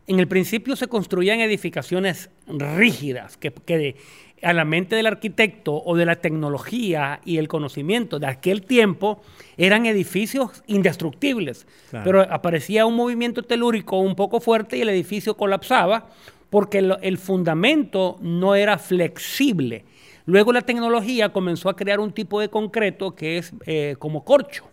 En 0.09 0.19
el 0.19 0.27
principio 0.27 0.75
se 0.75 0.89
construían 0.89 1.39
edificaciones 1.39 2.31
rígidas 2.49 3.37
que, 3.37 3.53
que 3.53 3.95
a 4.43 4.53
la 4.53 4.65
mente 4.65 4.97
del 4.97 5.07
arquitecto 5.07 5.83
o 5.85 5.97
de 5.97 6.07
la 6.07 6.17
tecnología 6.17 7.21
y 7.25 7.39
el 7.39 7.49
conocimiento 7.49 8.19
de 8.19 8.27
aquel 8.27 8.63
tiempo 8.63 9.23
eran 9.57 9.87
edificios 9.87 10.63
indestructibles. 10.67 11.67
Claro. 11.91 12.05
Pero 12.05 12.21
aparecía 12.23 12.87
un 12.87 12.97
movimiento 12.97 13.43
telúrico 13.43 13.99
un 13.99 14.15
poco 14.15 14.41
fuerte 14.41 14.77
y 14.77 14.83
el 14.83 14.89
edificio 14.89 15.37
colapsaba 15.37 16.09
porque 16.51 16.79
el, 16.79 16.97
el 17.03 17.19
fundamento 17.19 18.19
no 18.21 18.55
era 18.55 18.79
flexible. 18.79 19.85
Luego 20.25 20.53
la 20.53 20.63
tecnología 20.63 21.31
comenzó 21.31 21.69
a 21.69 21.77
crear 21.77 21.99
un 21.99 22.13
tipo 22.13 22.41
de 22.41 22.49
concreto 22.49 23.15
que 23.15 23.39
es 23.39 23.53
eh, 23.67 23.97
como 23.99 24.25
corcho, 24.25 24.65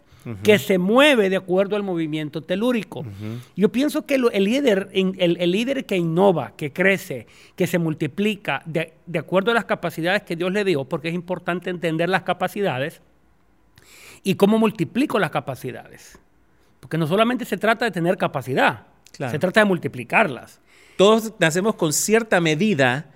que 0.44 0.60
se 0.60 0.78
mueve 0.78 1.30
de 1.30 1.38
acuerdo 1.38 1.76
al 1.76 1.84
movimiento 1.84 2.42
telúrico. 2.44 3.06
Yo 3.56 3.70
pienso 3.72 4.06
que 4.06 4.18
lo- 4.18 4.30
el, 4.32 4.44
líder, 4.44 4.90
el, 4.94 5.38
el 5.40 5.52
líder 5.52 5.86
que 5.86 5.98
innova, 5.98 6.54
que 6.58 6.72
crece, 6.74 7.26
que 7.56 7.66
se 7.68 7.80
multiplica 7.80 8.62
de, 8.66 8.94
de 9.06 9.20
acuerdo 9.20 9.52
a 9.52 9.54
las 9.54 9.66
capacidades 9.66 10.24
que 10.24 10.36
Dios 10.36 10.52
le 10.52 10.64
dio, 10.66 10.84
porque 10.86 11.08
es 11.10 11.14
importante 11.16 11.70
entender 11.70 12.10
las 12.10 12.24
capacidades 12.24 13.02
y 14.24 14.36
cómo 14.36 14.60
multiplico 14.60 15.20
las 15.20 15.32
capacidades. 15.32 16.20
Porque 16.80 16.98
no 16.98 17.08
solamente 17.08 17.46
se 17.46 17.58
trata 17.58 17.86
de 17.86 17.92
tener 17.92 18.18
capacidad, 18.18 18.88
Claro. 19.12 19.32
se 19.32 19.40
trata 19.40 19.62
de 19.62 19.66
multiplicarlas. 19.66 20.60
Todos 20.98 21.34
nacemos 21.40 21.76
con 21.76 21.94
cierta 21.94 22.40
medida 22.42 23.08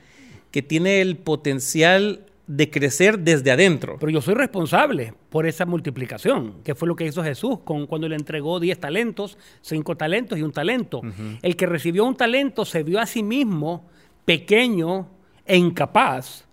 que 0.51 0.61
tiene 0.61 1.01
el 1.01 1.17
potencial 1.17 2.25
de 2.55 2.69
crecer 2.69 3.17
desde 3.17 3.49
adentro. 3.49 3.97
Pero 3.99 4.11
yo 4.11 4.21
soy 4.21 4.35
responsable 4.35 5.15
por 5.31 5.47
esa 5.47 5.65
multiplicación, 5.65 6.61
que 6.63 6.75
fue 6.75 6.87
lo 6.87 6.95
que 6.95 7.05
hizo 7.05 7.23
Jesús 7.23 7.59
con, 7.63 7.87
cuando 7.87 8.07
le 8.07 8.15
entregó 8.15 8.59
10 8.59 8.79
talentos, 8.79 9.39
5 9.61 9.97
talentos 9.97 10.37
y 10.37 10.43
un 10.43 10.51
talento. 10.51 11.01
El 11.41 11.55
que 11.55 11.65
recibió 11.65 12.05
un 12.05 12.15
talento 12.15 12.63
se 12.63 12.83
vio 12.83 12.99
a 12.99 13.07
sí 13.07 13.23
mismo 13.23 13.89
pequeño 14.23 15.07
e 15.45 15.57
incapaz 15.57 16.45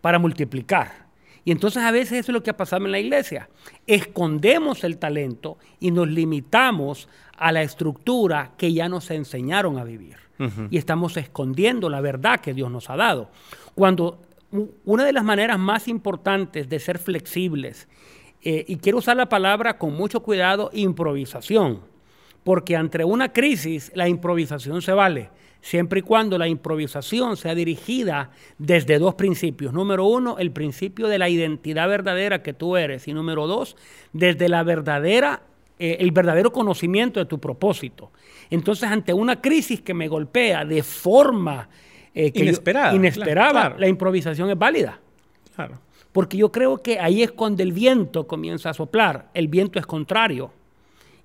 para 0.00 0.18
multiplicar. 0.18 1.06
Y 1.44 1.52
entonces 1.52 1.84
a 1.84 1.92
veces 1.92 2.18
eso 2.18 2.32
es 2.32 2.34
lo 2.34 2.42
que 2.42 2.50
ha 2.50 2.56
pasado 2.56 2.84
en 2.84 2.90
la 2.90 2.98
iglesia. 2.98 3.48
Escondemos 3.86 4.82
el 4.82 4.98
talento 4.98 5.56
y 5.78 5.92
nos 5.92 6.08
limitamos 6.08 7.08
a 7.38 7.52
la 7.52 7.62
estructura 7.62 8.52
que 8.56 8.72
ya 8.72 8.88
nos 8.88 9.08
enseñaron 9.12 9.78
a 9.78 9.84
vivir. 9.84 10.16
Y 10.70 10.78
estamos 10.78 11.16
escondiendo 11.16 11.88
la 11.88 12.00
verdad 12.00 12.40
que 12.40 12.52
Dios 12.52 12.68
nos 12.68 12.90
ha 12.90 12.96
dado. 12.96 13.30
Cuando 13.76 14.18
una 14.84 15.04
de 15.04 15.12
las 15.12 15.24
maneras 15.24 15.58
más 15.58 15.88
importantes 15.88 16.68
de 16.68 16.78
ser 16.78 16.98
flexibles, 16.98 17.88
eh, 18.42 18.64
y 18.66 18.76
quiero 18.76 18.98
usar 18.98 19.16
la 19.16 19.28
palabra 19.28 19.78
con 19.78 19.94
mucho 19.94 20.20
cuidado, 20.20 20.70
improvisación, 20.72 21.80
porque 22.44 22.76
ante 22.76 23.04
una 23.04 23.32
crisis 23.32 23.92
la 23.94 24.08
improvisación 24.08 24.82
se 24.82 24.92
vale, 24.92 25.30
siempre 25.60 26.00
y 26.00 26.02
cuando 26.02 26.36
la 26.38 26.48
improvisación 26.48 27.36
sea 27.36 27.54
dirigida 27.54 28.30
desde 28.58 28.98
dos 28.98 29.14
principios. 29.14 29.72
Número 29.72 30.04
uno, 30.04 30.38
el 30.38 30.50
principio 30.50 31.06
de 31.06 31.18
la 31.18 31.28
identidad 31.28 31.88
verdadera 31.88 32.42
que 32.42 32.52
tú 32.52 32.76
eres, 32.76 33.06
y 33.06 33.14
número 33.14 33.46
dos, 33.46 33.76
desde 34.12 34.48
la 34.48 34.64
verdadera, 34.64 35.42
eh, 35.78 35.98
el 36.00 36.10
verdadero 36.10 36.52
conocimiento 36.52 37.20
de 37.20 37.26
tu 37.26 37.38
propósito. 37.38 38.10
Entonces, 38.50 38.90
ante 38.90 39.14
una 39.14 39.40
crisis 39.40 39.80
que 39.80 39.94
me 39.94 40.08
golpea 40.08 40.64
de 40.64 40.82
forma 40.82 41.68
eh, 42.14 42.30
que 42.32 42.40
yo- 42.40 42.44
Inesperada, 42.94 43.50
claro. 43.50 43.78
la 43.78 43.88
improvisación 43.88 44.50
es 44.50 44.58
válida. 44.58 44.98
Claro. 45.54 45.78
Porque 46.12 46.36
yo 46.36 46.52
creo 46.52 46.78
que 46.78 46.98
ahí 46.98 47.22
es 47.22 47.32
cuando 47.32 47.62
el 47.62 47.72
viento 47.72 48.26
comienza 48.26 48.70
a 48.70 48.74
soplar. 48.74 49.30
El 49.34 49.48
viento 49.48 49.78
es 49.78 49.86
contrario. 49.86 50.50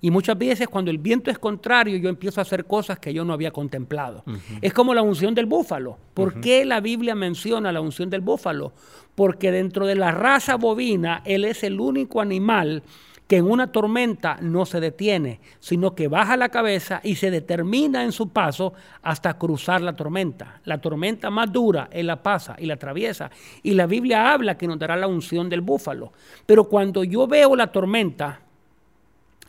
Y 0.00 0.10
muchas 0.12 0.38
veces 0.38 0.68
cuando 0.68 0.90
el 0.92 0.98
viento 0.98 1.30
es 1.30 1.38
contrario, 1.38 1.96
yo 1.96 2.08
empiezo 2.08 2.40
a 2.40 2.42
hacer 2.42 2.64
cosas 2.66 2.98
que 3.00 3.12
yo 3.12 3.24
no 3.24 3.32
había 3.32 3.50
contemplado. 3.50 4.22
Es 4.62 4.72
como 4.72 4.94
la 4.94 5.02
unción 5.02 5.34
del 5.34 5.46
búfalo. 5.46 5.98
¿Por 6.14 6.40
qué 6.40 6.64
la 6.64 6.80
Biblia 6.80 7.14
menciona 7.16 7.72
la 7.72 7.80
unción 7.80 8.08
del 8.08 8.20
búfalo? 8.20 8.72
Porque 9.16 9.50
dentro 9.50 9.86
de 9.86 9.96
la 9.96 10.12
raza 10.12 10.54
bovina, 10.56 11.20
él 11.24 11.44
es 11.44 11.64
el 11.64 11.80
único 11.80 12.20
animal 12.20 12.84
que 13.28 13.36
en 13.36 13.44
una 13.48 13.70
tormenta 13.70 14.38
no 14.40 14.64
se 14.66 14.80
detiene, 14.80 15.40
sino 15.60 15.94
que 15.94 16.08
baja 16.08 16.36
la 16.38 16.48
cabeza 16.48 17.00
y 17.04 17.14
se 17.16 17.30
determina 17.30 18.02
en 18.02 18.10
su 18.12 18.30
paso 18.30 18.72
hasta 19.02 19.34
cruzar 19.38 19.82
la 19.82 19.94
tormenta. 19.94 20.60
La 20.64 20.78
tormenta 20.80 21.28
más 21.30 21.52
dura, 21.52 21.88
él 21.92 22.06
la 22.06 22.22
pasa 22.22 22.56
y 22.58 22.64
la 22.64 22.74
atraviesa. 22.74 23.30
Y 23.62 23.74
la 23.74 23.86
Biblia 23.86 24.32
habla 24.32 24.56
que 24.56 24.66
nos 24.66 24.78
dará 24.78 24.96
la 24.96 25.06
unción 25.06 25.50
del 25.50 25.60
búfalo. 25.60 26.12
Pero 26.46 26.64
cuando 26.64 27.04
yo 27.04 27.26
veo 27.26 27.54
la 27.54 27.70
tormenta, 27.70 28.40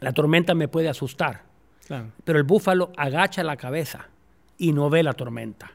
la 0.01 0.11
tormenta 0.11 0.53
me 0.53 0.67
puede 0.67 0.89
asustar, 0.89 1.43
Claro. 1.87 2.07
pero 2.25 2.37
el 2.37 2.43
búfalo 2.43 2.91
agacha 2.97 3.43
la 3.43 3.55
cabeza 3.55 4.09
y 4.57 4.73
no 4.73 4.89
ve 4.89 5.03
la 5.03 5.13
tormenta. 5.13 5.71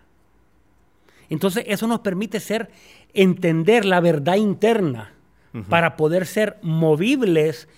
Entonces 1.30 1.64
eso 1.66 1.86
nos 1.86 2.00
permite 2.00 2.38
ser, 2.38 2.70
entender 3.14 3.86
la 3.86 4.00
verdad 4.00 4.34
interna 4.36 5.10
para 5.68 5.96
poder 5.96 6.26
ser 6.26 6.58
movibles, 6.62 7.68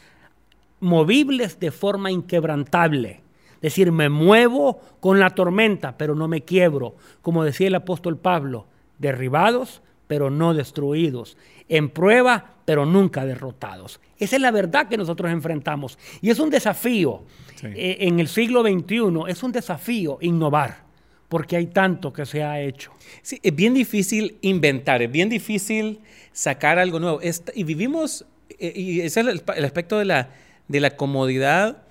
movibles 0.81 1.59
de 1.59 1.71
forma 1.71 2.11
inquebrantable. 2.11 3.23
Es 3.57 3.73
decir, 3.73 3.91
me 3.91 4.09
muevo 4.09 4.81
con 5.01 5.19
la 5.19 5.31
tormenta, 5.31 5.97
pero 5.97 6.15
no 6.15 6.29
me 6.29 6.43
quiebro. 6.43 6.97
Como 7.23 7.43
decía 7.43 7.69
el 7.69 7.75
apóstol 7.75 8.19
Pablo, 8.19 8.67
derribados, 8.99 9.83
pero 10.07 10.31
no 10.31 10.55
destruidos. 10.55 11.37
En 11.69 11.89
prueba, 11.89 12.57
pero 12.65 12.87
nunca 12.87 13.25
derrotados. 13.25 14.01
Esa 14.19 14.37
es 14.37 14.43
la 14.43 14.51
verdad 14.51 14.89
que 14.89 14.97
nosotros 14.97 15.33
enfrentamos. 15.33 15.99
Y 16.21 16.31
es 16.31 16.39
un 16.39 16.51
desafío. 16.51 17.25
Sí. 17.57 17.69
Eh, 17.75 17.97
en 18.01 18.21
el 18.21 18.29
siglo 18.29 18.63
XXI 18.63 19.25
es 19.29 19.43
un 19.43 19.53
desafío 19.53 20.19
innovar, 20.21 20.85
porque 21.29 21.57
hay 21.57 21.67
tanto 21.67 22.13
que 22.13 22.27
se 22.27 22.43
ha 22.43 22.61
hecho. 22.61 22.93
Sí, 23.23 23.41
es 23.43 23.55
bien 23.55 23.73
difícil 23.73 24.37
inventar, 24.43 25.03
es 25.03 25.11
bien 25.11 25.29
difícil 25.29 26.01
sacar 26.33 26.79
algo 26.79 27.01
nuevo. 27.01 27.21
Y 27.55 27.65
vivimos, 27.65 28.27
eh, 28.59 28.73
y 28.77 29.01
ese 29.01 29.21
es 29.21 29.27
el, 29.27 29.43
el 29.57 29.65
aspecto 29.65 29.99
de 29.99 30.05
la, 30.05 30.29
de 30.69 30.81
la 30.81 30.97
comodidad 30.97 31.83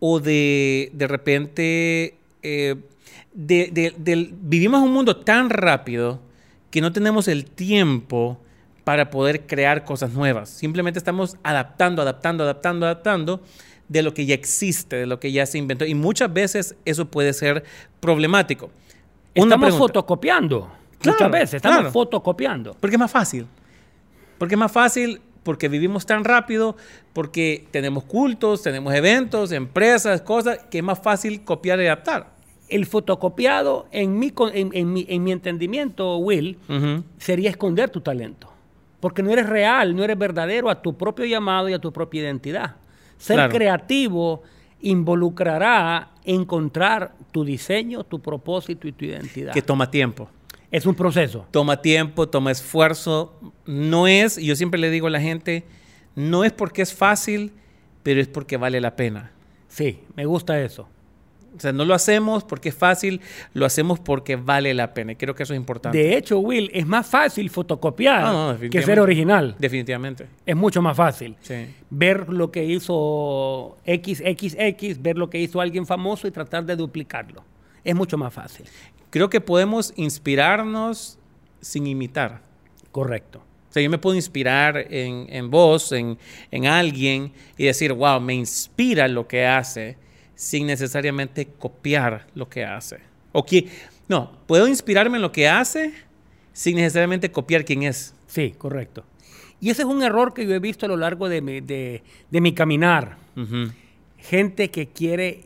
o 0.00 0.20
de, 0.20 0.90
de 0.92 1.06
repente, 1.06 2.16
eh, 2.42 2.76
de- 3.32 4.32
vivimos 4.42 4.82
un 4.82 4.92
mundo 4.92 5.16
tan 5.16 5.50
rápido 5.50 6.20
que 6.70 6.80
no 6.80 6.92
tenemos 6.92 7.28
el 7.28 7.44
tiempo 7.46 8.38
para 8.84 9.10
poder 9.10 9.46
crear 9.46 9.84
cosas 9.84 10.12
nuevas. 10.12 10.50
Simplemente 10.50 10.98
estamos 10.98 11.36
adaptando, 11.42 12.02
adaptando, 12.02 12.44
adaptando, 12.44 12.86
adaptando 12.86 13.42
de 13.88 14.02
lo 14.02 14.12
que 14.12 14.26
ya 14.26 14.34
existe, 14.34 14.96
de 14.96 15.06
lo 15.06 15.20
que 15.20 15.32
ya 15.32 15.46
se 15.46 15.58
inventó. 15.58 15.84
Y 15.86 15.94
muchas 15.94 16.32
veces 16.32 16.74
eso 16.84 17.06
puede 17.06 17.32
ser 17.32 17.64
problemático. 18.00 18.66
Una 19.36 19.44
estamos 19.46 19.66
pregunta. 19.68 19.78
fotocopiando. 19.86 20.70
Claro, 21.00 21.18
Muchas 21.18 21.30
veces 21.30 21.54
estamos 21.54 21.78
claro. 21.78 21.92
fotocopiando. 21.92 22.76
Porque 22.80 22.96
es 22.96 23.00
más 23.00 23.10
fácil. 23.10 23.46
Porque 24.38 24.54
es 24.54 24.58
más 24.58 24.72
fácil, 24.72 25.20
porque 25.44 25.68
vivimos 25.68 26.04
tan 26.06 26.24
rápido, 26.24 26.76
porque 27.12 27.66
tenemos 27.70 28.02
cultos, 28.04 28.62
tenemos 28.62 28.92
eventos, 28.94 29.52
empresas, 29.52 30.20
cosas, 30.22 30.58
que 30.70 30.78
es 30.78 30.84
más 30.84 30.98
fácil 30.98 31.44
copiar 31.44 31.78
y 31.80 31.86
adaptar. 31.86 32.34
El 32.68 32.86
fotocopiado, 32.86 33.86
en 33.92 34.18
mi, 34.18 34.32
en, 34.54 34.70
en 34.74 34.92
mi, 34.92 35.06
en 35.08 35.22
mi 35.22 35.30
entendimiento, 35.32 36.16
Will, 36.16 36.58
sería 37.18 37.50
esconder 37.50 37.90
tu 37.90 38.00
talento. 38.00 38.50
Porque 39.00 39.22
no 39.22 39.30
eres 39.30 39.46
real, 39.48 39.94
no 39.94 40.02
eres 40.02 40.18
verdadero 40.18 40.70
a 40.70 40.80
tu 40.80 40.96
propio 40.96 41.26
llamado 41.26 41.68
y 41.68 41.74
a 41.74 41.78
tu 41.78 41.92
propia 41.92 42.22
identidad. 42.22 42.76
Ser 43.18 43.36
Claro. 43.36 43.52
creativo 43.52 44.42
involucrará 44.80 46.08
encontrar 46.24 47.12
tu 47.30 47.44
diseño, 47.44 48.02
tu 48.04 48.20
propósito 48.20 48.88
y 48.88 48.92
tu 48.92 49.04
identidad. 49.04 49.52
Que 49.52 49.62
toma 49.62 49.90
tiempo. 49.90 50.28
Es 50.74 50.86
un 50.86 50.96
proceso. 50.96 51.46
Toma 51.52 51.80
tiempo, 51.80 52.28
toma 52.28 52.50
esfuerzo. 52.50 53.32
No 53.64 54.08
es, 54.08 54.36
y 54.38 54.46
yo 54.46 54.56
siempre 54.56 54.80
le 54.80 54.90
digo 54.90 55.06
a 55.06 55.10
la 55.10 55.20
gente, 55.20 55.62
no 56.16 56.42
es 56.42 56.50
porque 56.50 56.82
es 56.82 56.92
fácil, 56.92 57.52
pero 58.02 58.20
es 58.20 58.26
porque 58.26 58.56
vale 58.56 58.80
la 58.80 58.96
pena. 58.96 59.30
Sí, 59.68 60.00
me 60.16 60.26
gusta 60.26 60.60
eso. 60.60 60.88
O 61.56 61.60
sea, 61.60 61.70
no 61.70 61.84
lo 61.84 61.94
hacemos 61.94 62.42
porque 62.42 62.70
es 62.70 62.74
fácil, 62.74 63.20
lo 63.52 63.66
hacemos 63.66 64.00
porque 64.00 64.34
vale 64.34 64.74
la 64.74 64.94
pena. 64.94 65.12
Y 65.12 65.14
creo 65.14 65.36
que 65.36 65.44
eso 65.44 65.54
es 65.54 65.60
importante. 65.60 65.96
De 65.96 66.16
hecho, 66.16 66.40
Will, 66.40 66.68
es 66.74 66.84
más 66.84 67.06
fácil 67.06 67.50
fotocopiar 67.50 68.24
no, 68.24 68.58
que 68.68 68.82
ser 68.82 68.98
original. 68.98 69.54
Definitivamente. 69.56 70.26
Es 70.44 70.56
mucho 70.56 70.82
más 70.82 70.96
fácil. 70.96 71.36
Sí. 71.40 71.66
Ver 71.88 72.28
lo 72.30 72.50
que 72.50 72.64
hizo 72.64 73.76
XXX, 73.86 75.00
ver 75.00 75.18
lo 75.18 75.30
que 75.30 75.38
hizo 75.38 75.60
alguien 75.60 75.86
famoso 75.86 76.26
y 76.26 76.32
tratar 76.32 76.64
de 76.64 76.74
duplicarlo. 76.74 77.44
Es 77.84 77.94
mucho 77.94 78.18
más 78.18 78.32
fácil. 78.32 78.66
Creo 79.14 79.30
que 79.30 79.40
podemos 79.40 79.92
inspirarnos 79.94 81.18
sin 81.60 81.86
imitar. 81.86 82.42
Correcto. 82.90 83.38
O 83.70 83.72
sea, 83.72 83.80
yo 83.80 83.88
me 83.88 83.98
puedo 83.98 84.16
inspirar 84.16 84.76
en, 84.90 85.26
en 85.28 85.52
vos, 85.52 85.92
en, 85.92 86.18
en 86.50 86.66
alguien, 86.66 87.32
y 87.56 87.66
decir, 87.66 87.92
wow, 87.92 88.20
me 88.20 88.34
inspira 88.34 89.06
lo 89.06 89.28
que 89.28 89.46
hace, 89.46 89.96
sin 90.34 90.66
necesariamente 90.66 91.46
copiar 91.46 92.26
lo 92.34 92.48
que 92.48 92.64
hace. 92.64 92.98
O 93.30 93.44
que, 93.44 93.68
no, 94.08 94.32
puedo 94.48 94.66
inspirarme 94.66 95.18
en 95.18 95.22
lo 95.22 95.30
que 95.30 95.48
hace, 95.48 95.94
sin 96.52 96.74
necesariamente 96.74 97.30
copiar 97.30 97.64
quién 97.64 97.84
es. 97.84 98.16
Sí, 98.26 98.52
correcto. 98.58 99.04
Y 99.60 99.70
ese 99.70 99.82
es 99.82 99.88
un 99.88 100.02
error 100.02 100.34
que 100.34 100.44
yo 100.44 100.54
he 100.54 100.58
visto 100.58 100.86
a 100.86 100.88
lo 100.88 100.96
largo 100.96 101.28
de 101.28 101.40
mi, 101.40 101.60
de- 101.60 102.02
de 102.32 102.40
mi 102.40 102.52
caminar. 102.52 103.16
Gente 104.18 104.72
que 104.72 104.88
quiere 104.88 105.42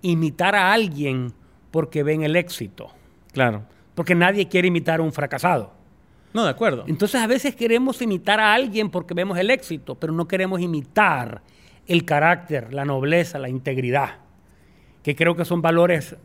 imitar 0.00 0.54
a 0.54 0.72
alguien 0.72 1.34
porque 1.70 2.02
ven 2.02 2.22
el 2.22 2.36
éxito. 2.36 2.90
Claro. 3.32 3.64
Porque 3.94 4.14
nadie 4.14 4.48
quiere 4.48 4.68
imitar 4.68 5.00
a 5.00 5.02
un 5.02 5.12
fracasado. 5.12 5.72
No, 6.32 6.44
de 6.44 6.50
acuerdo. 6.50 6.84
Entonces 6.86 7.20
a 7.20 7.26
veces 7.26 7.54
queremos 7.54 8.00
imitar 8.02 8.40
a 8.40 8.54
alguien 8.54 8.90
porque 8.90 9.14
vemos 9.14 9.38
el 9.38 9.50
éxito, 9.50 9.94
pero 9.94 10.12
no 10.12 10.28
queremos 10.28 10.60
imitar 10.60 11.42
el 11.86 12.04
carácter, 12.04 12.74
la 12.74 12.84
nobleza, 12.84 13.38
la 13.38 13.48
integridad, 13.48 14.16
que 15.02 15.16
creo 15.16 15.34
que 15.34 15.44
son 15.44 15.62
valores 15.62 16.16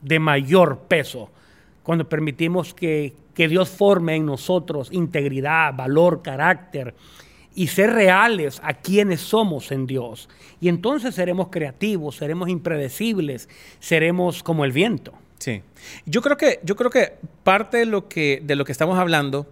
de 0.00 0.18
mayor 0.20 0.80
peso 0.86 1.30
cuando 1.82 2.08
permitimos 2.08 2.72
que, 2.72 3.14
que 3.34 3.48
Dios 3.48 3.68
forme 3.68 4.14
en 4.14 4.26
nosotros 4.26 4.90
integridad, 4.92 5.74
valor, 5.74 6.22
carácter 6.22 6.94
y 7.58 7.66
ser 7.66 7.90
reales 7.90 8.60
a 8.62 8.72
quienes 8.72 9.20
somos 9.20 9.72
en 9.72 9.88
Dios. 9.88 10.28
Y 10.60 10.68
entonces 10.68 11.16
seremos 11.16 11.48
creativos, 11.48 12.14
seremos 12.14 12.48
impredecibles, 12.48 13.48
seremos 13.80 14.44
como 14.44 14.64
el 14.64 14.70
viento. 14.70 15.12
Sí. 15.40 15.62
Yo 16.06 16.22
creo 16.22 16.36
que, 16.36 16.60
yo 16.62 16.76
creo 16.76 16.88
que 16.88 17.14
parte 17.42 17.78
de 17.78 17.86
lo 17.86 18.08
que, 18.08 18.40
de 18.44 18.54
lo 18.54 18.64
que 18.64 18.70
estamos 18.70 18.96
hablando 18.96 19.48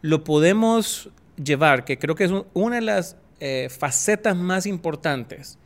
lo 0.00 0.24
podemos 0.24 1.10
llevar, 1.36 1.84
que 1.84 1.98
creo 1.98 2.14
que 2.14 2.24
es 2.24 2.32
una 2.54 2.76
de 2.76 2.82
las 2.82 3.18
eh, 3.38 3.68
facetas 3.68 4.34
más 4.34 4.64
importantes 4.64 5.58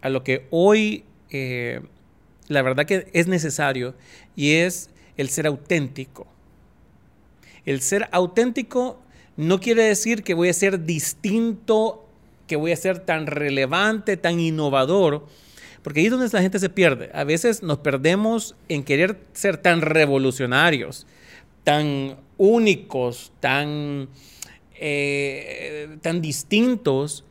a 0.00 0.08
lo 0.08 0.24
que 0.24 0.48
hoy 0.50 1.04
eh, 1.30 1.80
la 2.48 2.62
verdad 2.62 2.86
que 2.86 3.08
es 3.12 3.28
necesario 3.28 3.94
y 4.34 4.54
es 4.54 4.90
el 5.16 5.28
ser 5.28 5.46
auténtico. 5.46 6.26
El 7.64 7.82
ser 7.82 8.08
auténtico 8.10 9.00
no 9.36 9.60
quiere 9.60 9.84
decir 9.84 10.22
que 10.22 10.34
voy 10.34 10.48
a 10.48 10.52
ser 10.52 10.84
distinto, 10.84 12.06
que 12.46 12.56
voy 12.56 12.72
a 12.72 12.76
ser 12.76 12.98
tan 12.98 13.26
relevante, 13.26 14.16
tan 14.16 14.40
innovador, 14.40 15.26
porque 15.82 16.00
ahí 16.00 16.06
es 16.06 16.12
donde 16.12 16.28
la 16.30 16.42
gente 16.42 16.58
se 16.58 16.68
pierde. 16.68 17.10
A 17.14 17.24
veces 17.24 17.62
nos 17.62 17.78
perdemos 17.78 18.54
en 18.68 18.82
querer 18.82 19.18
ser 19.32 19.56
tan 19.56 19.80
revolucionarios, 19.80 21.06
tan 21.64 22.16
únicos, 22.36 23.32
tan, 23.40 24.08
eh, 24.74 25.96
tan 26.02 26.20
distintos, 26.20 27.24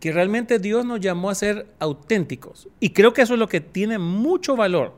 que 0.00 0.12
realmente 0.12 0.58
Dios 0.58 0.86
nos 0.86 1.00
llamó 1.00 1.28
a 1.28 1.34
ser 1.34 1.66
auténticos. 1.78 2.68
Y 2.80 2.90
creo 2.90 3.12
que 3.12 3.22
eso 3.22 3.34
es 3.34 3.38
lo 3.38 3.48
que 3.48 3.60
tiene 3.60 3.98
mucho 3.98 4.56
valor, 4.56 4.94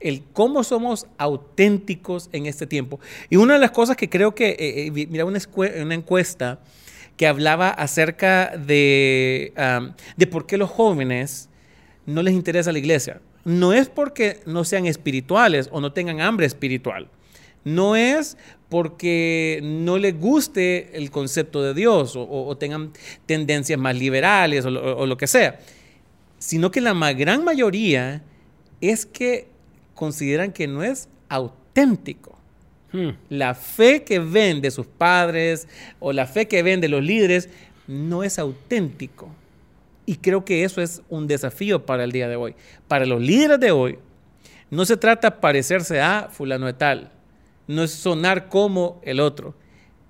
el 0.00 0.22
cómo 0.32 0.64
somos 0.64 1.06
auténticos 1.18 2.28
en 2.32 2.46
este 2.46 2.66
tiempo. 2.66 3.00
Y 3.28 3.36
una 3.36 3.54
de 3.54 3.60
las 3.60 3.70
cosas 3.70 3.96
que 3.96 4.08
creo 4.08 4.34
que, 4.34 4.50
eh, 4.50 4.86
eh, 4.86 4.90
mira, 4.90 5.24
una, 5.24 5.38
una, 5.82 5.94
encuesta 5.94 6.60
que 7.16 7.26
hablaba 7.26 7.68
acerca 7.68 8.56
de, 8.56 9.52
de 10.16 10.26
por 10.26 10.46
qué 10.46 10.56
los 10.56 10.70
jóvenes 10.70 11.50
no 12.06 12.22
les 12.22 12.34
interesa 12.34 12.72
la 12.72 12.78
iglesia. 12.78 13.20
No 13.44 13.72
es 13.72 13.88
porque 13.88 14.40
no 14.46 14.64
sean 14.64 14.86
espirituales 14.86 15.68
o 15.72 15.80
no 15.80 15.92
tengan 15.92 16.20
hambre 16.20 16.46
espiritual. 16.46 17.08
No 17.64 17.96
es 17.96 18.36
porque 18.68 19.60
no 19.62 19.98
les 19.98 20.18
guste 20.18 20.96
el 20.96 21.10
concepto 21.10 21.62
de 21.62 21.74
Dios 21.74 22.14
o, 22.16 22.56
tengan 22.56 22.92
tendencias 23.26 23.78
más 23.78 23.96
liberales 23.96 24.64
o 24.64 24.70
lo, 24.70 25.16
que 25.16 25.26
sea, 25.26 25.58
sino 26.38 26.70
que 26.70 26.80
la 26.80 26.94
gran 27.12 27.44
mayoría 27.44 28.22
es 28.80 29.04
que 29.04 29.48
consideran 30.00 30.50
que 30.50 30.66
no 30.66 30.82
es 30.82 31.10
auténtico. 31.28 32.38
Hmm. 32.90 33.10
La 33.28 33.54
fe 33.54 34.02
que 34.02 34.18
ven 34.18 34.62
de 34.62 34.70
sus 34.70 34.86
padres 34.86 35.68
o 35.98 36.14
la 36.14 36.26
fe 36.26 36.48
que 36.48 36.62
ven 36.62 36.80
de 36.80 36.88
los 36.88 37.04
líderes 37.04 37.50
no 37.86 38.24
es 38.24 38.38
auténtico. 38.38 39.28
Y 40.06 40.16
creo 40.16 40.42
que 40.42 40.64
eso 40.64 40.80
es 40.80 41.02
un 41.10 41.26
desafío 41.26 41.84
para 41.84 42.04
el 42.04 42.12
día 42.12 42.28
de 42.28 42.36
hoy. 42.36 42.54
Para 42.88 43.04
los 43.04 43.20
líderes 43.20 43.60
de 43.60 43.72
hoy, 43.72 43.98
no 44.70 44.86
se 44.86 44.96
trata 44.96 45.28
de 45.28 45.36
parecerse 45.36 46.00
a 46.00 46.30
fulano 46.32 46.64
de 46.64 46.72
tal. 46.72 47.12
No 47.66 47.82
es 47.82 47.90
sonar 47.90 48.48
como 48.48 49.02
el 49.04 49.20
otro. 49.20 49.54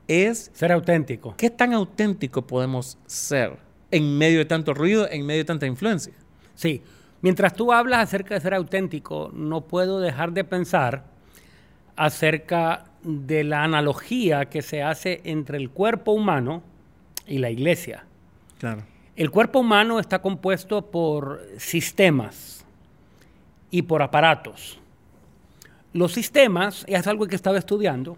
Es 0.07 0.53
ser 0.55 0.71
auténtico. 0.71 1.35
¿Qué 1.37 1.51
tan 1.51 1.73
auténtico 1.73 2.47
podemos 2.47 2.97
ser 3.07 3.57
en 3.91 4.17
medio 4.17 4.39
de 4.39 4.45
tanto 4.45 4.73
ruido, 4.73 5.11
en 5.11 5.27
medio 5.27 5.41
de 5.41 5.47
tanta 5.47 5.67
influencia? 5.67 6.13
Sí. 6.55 6.81
Mientras 7.23 7.55
tú 7.55 7.73
hablas 7.73 8.01
acerca 8.01 8.35
de 8.35 8.41
ser 8.41 8.55
auténtico, 8.55 9.31
no 9.35 9.63
puedo 9.63 10.01
dejar 10.01 10.33
de 10.33 10.45
pensar 10.45 11.05
acerca 11.97 12.85
de 13.03 13.45
la 13.45 13.63
analogía 13.63 14.47
que 14.47 14.63
se 14.63 14.83
hace 14.83 15.21
entre 15.25 15.59
el 15.59 15.71
cuerpo 15.71 16.13
humano 16.13 16.63
y 17.27 17.39
la 17.39 17.51
iglesia. 17.51 18.05
Claro. 18.59 18.83
El 19.17 19.31
cuerpo 19.31 19.59
humano 19.59 20.01
está 20.01 20.23
compuesto 20.23 20.91
por 20.91 21.47
sistemas 21.59 22.65
y 23.71 23.83
por 23.83 24.03
aparatos. 24.03 24.81
Los 25.93 26.13
sistemas, 26.13 26.85
es 26.89 27.07
algo 27.07 27.27
que 27.27 27.37
estaba 27.37 27.59
estudiando, 27.59 28.17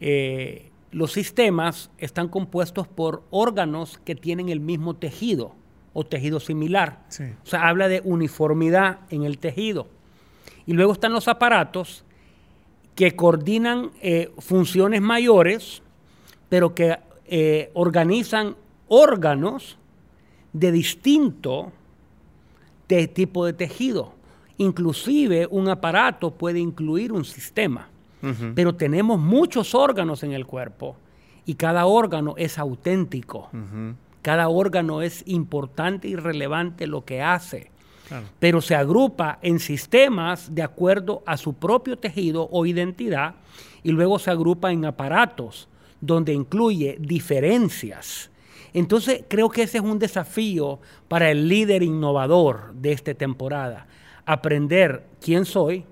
eh, 0.00 0.70
los 0.90 1.12
sistemas 1.12 1.90
están 1.98 2.28
compuestos 2.28 2.88
por 2.88 3.24
órganos 3.30 3.98
que 4.04 4.14
tienen 4.14 4.48
el 4.48 4.60
mismo 4.60 4.94
tejido 4.94 5.54
o 5.98 6.04
tejido 6.04 6.40
similar. 6.40 6.98
O 7.42 7.46
sea, 7.46 7.68
habla 7.68 7.88
de 7.88 8.02
uniformidad 8.04 8.98
en 9.08 9.24
el 9.24 9.38
tejido. 9.38 9.88
Y 10.66 10.74
luego 10.74 10.92
están 10.92 11.14
los 11.14 11.26
aparatos 11.26 12.04
que 12.94 13.16
coordinan 13.16 13.92
eh, 14.02 14.30
funciones 14.38 15.00
mayores, 15.00 15.82
pero 16.50 16.74
que 16.74 16.98
eh, 17.24 17.70
organizan 17.72 18.56
órganos 18.88 19.78
de 20.52 20.70
distinto 20.70 21.72
tipo 23.14 23.46
de 23.46 23.54
tejido. 23.54 24.12
Inclusive 24.58 25.48
un 25.50 25.70
aparato 25.70 26.30
puede 26.30 26.58
incluir 26.58 27.10
un 27.10 27.24
sistema, 27.24 27.88
pero 28.54 28.74
tenemos 28.74 29.18
muchos 29.18 29.74
órganos 29.74 30.22
en 30.22 30.32
el 30.32 30.44
cuerpo 30.44 30.96
y 31.46 31.54
cada 31.54 31.86
órgano 31.86 32.34
es 32.36 32.58
auténtico. 32.58 33.48
Cada 34.26 34.48
órgano 34.48 35.02
es 35.02 35.22
importante 35.26 36.08
y 36.08 36.16
relevante 36.16 36.88
lo 36.88 37.04
que 37.04 37.22
hace. 37.22 37.70
Pero 38.40 38.60
se 38.60 38.74
agrupa 38.74 39.38
en 39.40 39.60
sistemas 39.60 40.52
de 40.52 40.64
acuerdo 40.64 41.22
a 41.26 41.36
su 41.36 41.54
propio 41.54 41.96
tejido 41.96 42.48
o 42.50 42.66
identidad 42.66 43.36
y 43.84 43.92
luego 43.92 44.18
se 44.18 44.32
agrupa 44.32 44.72
en 44.72 44.84
aparatos 44.84 45.68
donde 46.00 46.32
incluye 46.32 46.96
diferencias 46.98 48.30
entonces 48.76 49.24
creo 49.26 49.48
que 49.48 49.62
ese 49.62 49.78
es 49.78 49.84
un 49.84 49.98
desafío 49.98 50.80
para 51.08 51.30
el 51.30 51.48
líder 51.48 51.82
innovador 51.82 52.74
de 52.74 52.92
esta 52.92 53.14
temporada. 53.14 53.86
Aprender 54.26 55.06
quién 55.18 55.46
soy, 55.46 55.86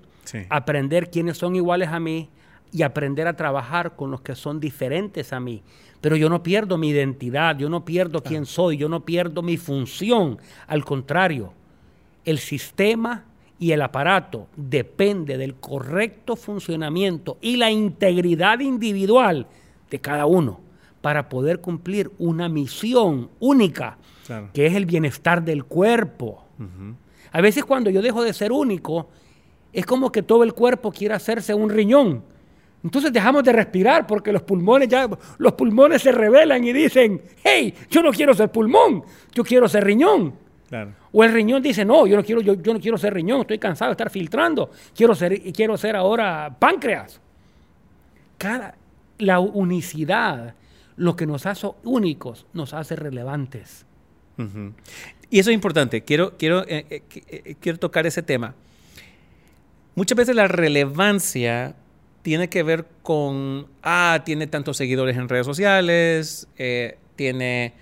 aprender 0.49 1.09
quiénes 1.09 1.37
son 1.39 1.55
iguales 1.55 1.89
a 1.89 1.99
mí 1.99 2.29
y 2.71 2.83
aprender 2.83 3.27
a 3.27 3.35
trabajar 3.35 3.95
con 3.95 4.11
los 4.11 4.21
que 4.21 4.35
son 4.35 4.59
diferentes 4.59 5.33
a 5.33 5.39
mí. 5.39 5.63
Pero 6.05 6.17
yo 6.17 6.29
no 6.29 6.43
pierdo 6.43 6.77
mi 6.77 6.89
identidad, 6.89 7.57
yo 7.57 7.67
no 7.67 7.83
pierdo 7.83 8.21
quién 8.21 8.45
soy, 8.45 8.77
yo 8.77 8.87
no 8.87 9.03
pierdo 9.03 9.41
mi 9.41 9.57
función. 9.57 10.37
Al 10.67 10.85
contrario, 10.85 11.51
el 12.23 12.37
sistema 12.37 13.25
y 13.57 13.71
el 13.71 13.81
aparato 13.81 14.47
depende 14.55 15.35
del 15.39 15.55
correcto 15.55 16.35
funcionamiento 16.35 17.39
y 17.41 17.57
la 17.57 17.71
integridad 17.71 18.59
individual 18.59 19.47
de 19.89 19.99
cada 19.99 20.27
uno 20.27 20.59
para 21.01 21.27
poder 21.27 21.59
cumplir 21.59 22.11
una 22.19 22.49
misión 22.49 23.31
única, 23.39 23.97
que 24.53 24.67
es 24.67 24.75
el 24.75 24.85
bienestar 24.85 25.43
del 25.43 25.65
cuerpo. 25.65 26.45
A 27.31 27.41
veces 27.41 27.65
cuando 27.65 27.89
yo 27.89 28.03
dejo 28.03 28.21
de 28.21 28.33
ser 28.33 28.51
único, 28.51 29.09
es 29.73 29.87
como 29.87 30.11
que 30.11 30.21
todo 30.21 30.43
el 30.43 30.53
cuerpo 30.53 30.91
quiere 30.91 31.15
hacerse 31.15 31.55
un 31.55 31.71
riñón. 31.71 32.21
Entonces 32.85 33.11
dejamos 33.11 33.43
de 33.43 33.51
respirar 33.51 34.05
porque 34.05 34.31
los 34.31 34.43
pulmones 34.43 34.87
ya 34.87 35.09
los 35.39 35.53
pulmones 35.53 36.03
se 36.03 36.11
rebelan 36.11 36.63
y 36.63 36.71
dicen, 36.71 37.19
"Hey, 37.43 37.73
yo 37.89 38.03
no 38.03 38.11
quiero 38.11 38.31
ser 38.35 38.51
pulmón, 38.51 39.03
yo 39.33 39.43
quiero 39.43 39.67
ser 39.67 39.83
riñón." 39.83 40.35
O 41.11 41.23
el 41.23 41.33
riñón 41.33 41.63
dice, 41.63 41.83
"No, 41.83 42.05
yo 42.05 42.15
no 42.15 42.23
quiero 42.23 42.41
yo, 42.41 42.53
yo, 42.53 42.73
no 42.75 42.79
quiero 42.79 42.95
ser 42.99 43.11
riñón, 43.15 43.41
estoy 43.41 43.57
cansado 43.57 43.89
de 43.89 43.93
estar 43.93 44.11
filtrando, 44.11 44.69
quiero 44.95 45.15
ser 45.15 45.41
quiero 45.51 45.75
ser 45.77 45.95
ahora 45.95 46.55
páncreas." 46.59 47.19
Cada 48.37 48.75
la 49.17 49.39
unicidad 49.39 50.53
lo 50.95 51.15
que 51.15 51.25
nos 51.25 51.47
hace 51.47 51.67
únicos 51.85 52.45
nos 52.53 52.75
hace 52.75 52.95
relevantes. 52.95 53.83
Y 55.31 55.39
eso 55.39 55.49
es 55.49 55.55
importante. 55.55 56.01
Quiero, 56.01 56.37
quiero, 56.37 56.61
eh, 56.67 56.85
eh, 56.89 57.01
eh, 57.29 57.55
quiero 57.59 57.79
tocar 57.79 58.05
ese 58.05 58.21
tema. 58.21 58.53
Muchas 59.95 60.15
veces 60.17 60.35
la 60.35 60.47
relevancia 60.47 61.73
tiene 62.25 62.49
que 62.49 62.63
ver 62.63 62.87
con, 63.03 63.67
ah, 63.83 64.23
tiene 64.25 64.47
tantos 64.47 64.77
seguidores 64.77 65.15
en 65.15 65.29
redes 65.29 65.45
sociales, 65.45 66.47
tiene 67.15 67.75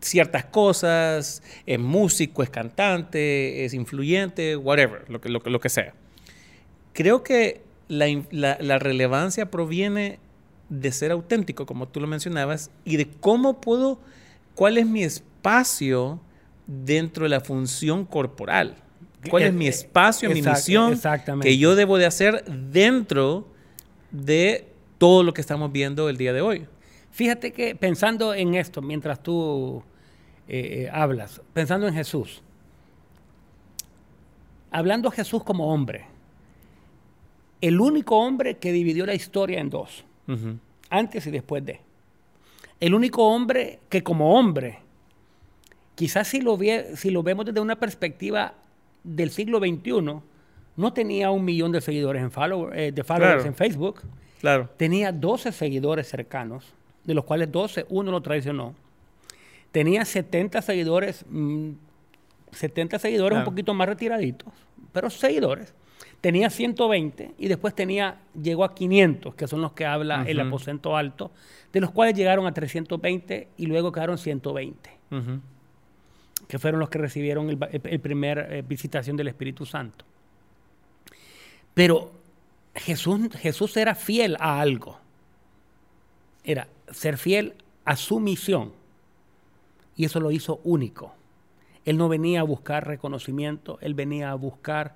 ciertas 0.00 0.46
cosas, 0.46 1.42
es 1.66 1.78
músico, 1.78 2.42
es 2.42 2.48
cantante, 2.48 3.66
es 3.66 3.74
influyente, 3.74 4.56
whatever, 4.56 5.04
lo 5.10 5.60
que, 5.60 5.68
sea. 5.68 5.92
Creo 6.94 7.22
que 7.22 7.60
la 7.90 8.78
relevancia 8.78 9.50
proviene 9.50 10.18
de 10.70 10.90
ser 10.90 11.12
auténtico, 11.12 11.66
como 11.66 11.88
tú 11.88 12.00
lo 12.00 12.06
mencionabas, 12.06 12.70
y 12.86 12.96
de 12.96 13.10
cómo 13.10 13.60
puedo, 13.60 14.00
cuál 14.54 14.78
es 14.78 14.86
mi 14.86 15.02
espacio 15.02 16.18
dentro 16.66 17.24
de 17.24 17.28
la 17.28 17.42
función 17.42 18.06
corporal, 18.06 18.81
cuál 19.30 19.42
es 19.44 19.48
Eh, 19.50 19.52
mi 19.52 19.66
espacio, 19.68 20.28
mi 20.30 20.40
misión 20.56 20.90
que 21.42 21.58
yo 21.58 21.74
debo 21.76 21.98
de 21.98 22.06
hacer 22.06 22.44
dentro 22.44 23.46
de 24.10 24.68
todo 24.98 25.22
lo 25.22 25.32
que 25.34 25.40
estamos 25.40 25.72
viendo 25.72 26.08
el 26.08 26.16
día 26.16 26.32
de 26.32 26.40
hoy. 26.40 26.66
Fíjate 27.10 27.52
que 27.52 27.74
pensando 27.74 28.34
en 28.34 28.54
esto, 28.54 28.80
mientras 28.82 29.22
tú 29.22 29.82
eh, 30.48 30.84
eh, 30.86 30.90
hablas, 30.92 31.40
pensando 31.52 31.86
en 31.86 31.94
Jesús, 31.94 32.42
hablando 34.70 35.08
a 35.08 35.12
Jesús 35.12 35.44
como 35.44 35.72
hombre, 35.72 36.06
el 37.60 37.80
único 37.80 38.16
hombre 38.18 38.56
que 38.56 38.72
dividió 38.72 39.06
la 39.06 39.14
historia 39.14 39.60
en 39.60 39.70
dos, 39.70 40.04
antes 40.90 41.26
y 41.26 41.30
después 41.30 41.64
de. 41.64 41.80
El 42.80 42.94
único 42.94 43.24
hombre 43.28 43.78
que 43.88 44.02
como 44.02 44.36
hombre, 44.38 44.78
quizás 45.94 46.26
si 46.28 46.40
lo, 46.40 46.56
vie- 46.58 46.96
si 46.96 47.10
lo 47.10 47.22
vemos 47.22 47.44
desde 47.46 47.60
una 47.60 47.76
perspectiva 47.76 48.54
del 49.04 49.30
siglo 49.30 49.58
XXI, 49.58 50.20
no 50.76 50.92
tenía 50.92 51.30
un 51.30 51.44
millón 51.44 51.72
de 51.72 51.80
seguidores 51.80 52.22
en 52.22 52.30
eh, 52.74 52.92
de 52.92 53.04
followers 53.04 53.34
Claro. 53.34 53.44
en 53.48 53.54
Facebook, 53.54 54.00
Claro. 54.40 54.70
tenía 54.76 55.12
12 55.12 55.52
seguidores 55.52 56.08
cercanos, 56.08 56.72
de 57.04 57.14
los 57.14 57.24
cuales 57.24 57.50
12, 57.52 57.86
uno 57.90 58.10
lo 58.10 58.20
traicionó. 58.22 58.74
Tenía 59.70 60.04
70 60.04 60.62
seguidores, 60.62 61.24
mm, 61.28 61.70
70 62.52 62.98
seguidores 62.98 63.36
Claro. 63.36 63.48
un 63.48 63.54
poquito 63.54 63.74
más 63.74 63.88
retiraditos, 63.88 64.52
pero 64.92 65.08
seguidores. 65.10 65.74
Tenía 66.20 66.50
120 66.50 67.32
y 67.38 67.48
después 67.48 67.74
tenía, 67.74 68.20
llegó 68.40 68.64
a 68.64 68.74
500, 68.74 69.34
que 69.34 69.48
son 69.48 69.60
los 69.60 69.72
que 69.72 69.84
habla 69.86 70.24
el 70.28 70.38
aposento 70.38 70.96
alto, 70.96 71.32
de 71.72 71.80
los 71.80 71.90
cuales 71.90 72.14
llegaron 72.14 72.46
a 72.46 72.52
320 72.54 73.48
y 73.56 73.66
luego 73.66 73.90
quedaron 73.90 74.18
120, 74.18 74.90
Ujú. 75.10 75.40
Que 76.48 76.58
fueron 76.58 76.80
los 76.80 76.90
que 76.90 76.98
recibieron 76.98 77.48
el, 77.50 77.58
el- 77.70 77.80
el 77.84 78.00
primer 78.00 78.38
eh, 78.50 78.62
visitación 78.62 79.16
del 79.16 79.28
Espíritu 79.28 79.64
Santo. 79.66 80.04
Pero 81.74 82.12
Jesús, 82.74 83.28
Jesús 83.38 83.76
era 83.76 83.94
fiel 83.94 84.36
a 84.38 84.60
algo. 84.60 84.98
Era 86.44 86.68
ser 86.90 87.16
fiel 87.18 87.54
a 87.84 87.96
su 87.96 88.20
misión. 88.20 88.72
Y 89.96 90.04
eso 90.04 90.20
lo 90.20 90.30
hizo 90.30 90.60
único. 90.64 91.14
Él 91.84 91.96
no 91.96 92.08
venía 92.08 92.40
a 92.40 92.44
buscar 92.44 92.86
reconocimiento, 92.86 93.78
él 93.80 93.94
venía 93.94 94.30
a 94.30 94.34
buscar, 94.36 94.94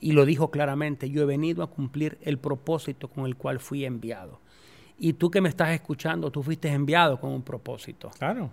y 0.00 0.12
lo 0.12 0.26
dijo 0.26 0.50
claramente, 0.50 1.08
yo 1.10 1.22
he 1.22 1.26
venido 1.26 1.62
a 1.62 1.68
cumplir 1.70 2.18
el 2.22 2.38
propósito 2.38 3.08
con 3.08 3.24
el 3.24 3.34
cual 3.36 3.60
fui 3.60 3.84
enviado. 3.84 4.38
Y 4.98 5.14
tú 5.14 5.30
que 5.30 5.40
me 5.40 5.48
estás 5.48 5.70
escuchando, 5.70 6.30
tú 6.30 6.42
fuiste 6.42 6.68
enviado 6.68 7.18
con 7.18 7.30
un 7.30 7.42
propósito. 7.42 8.10
Claro. 8.18 8.50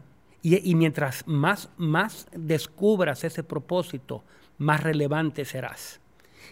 Y, 0.47 0.75
mientras 0.75 1.25
más, 1.25 1.69
más 1.75 2.27
descubras 2.31 3.23
ese 3.23 3.41
propósito, 3.41 4.23
más 4.59 4.83
relevante 4.83 5.43
serás. 5.43 5.99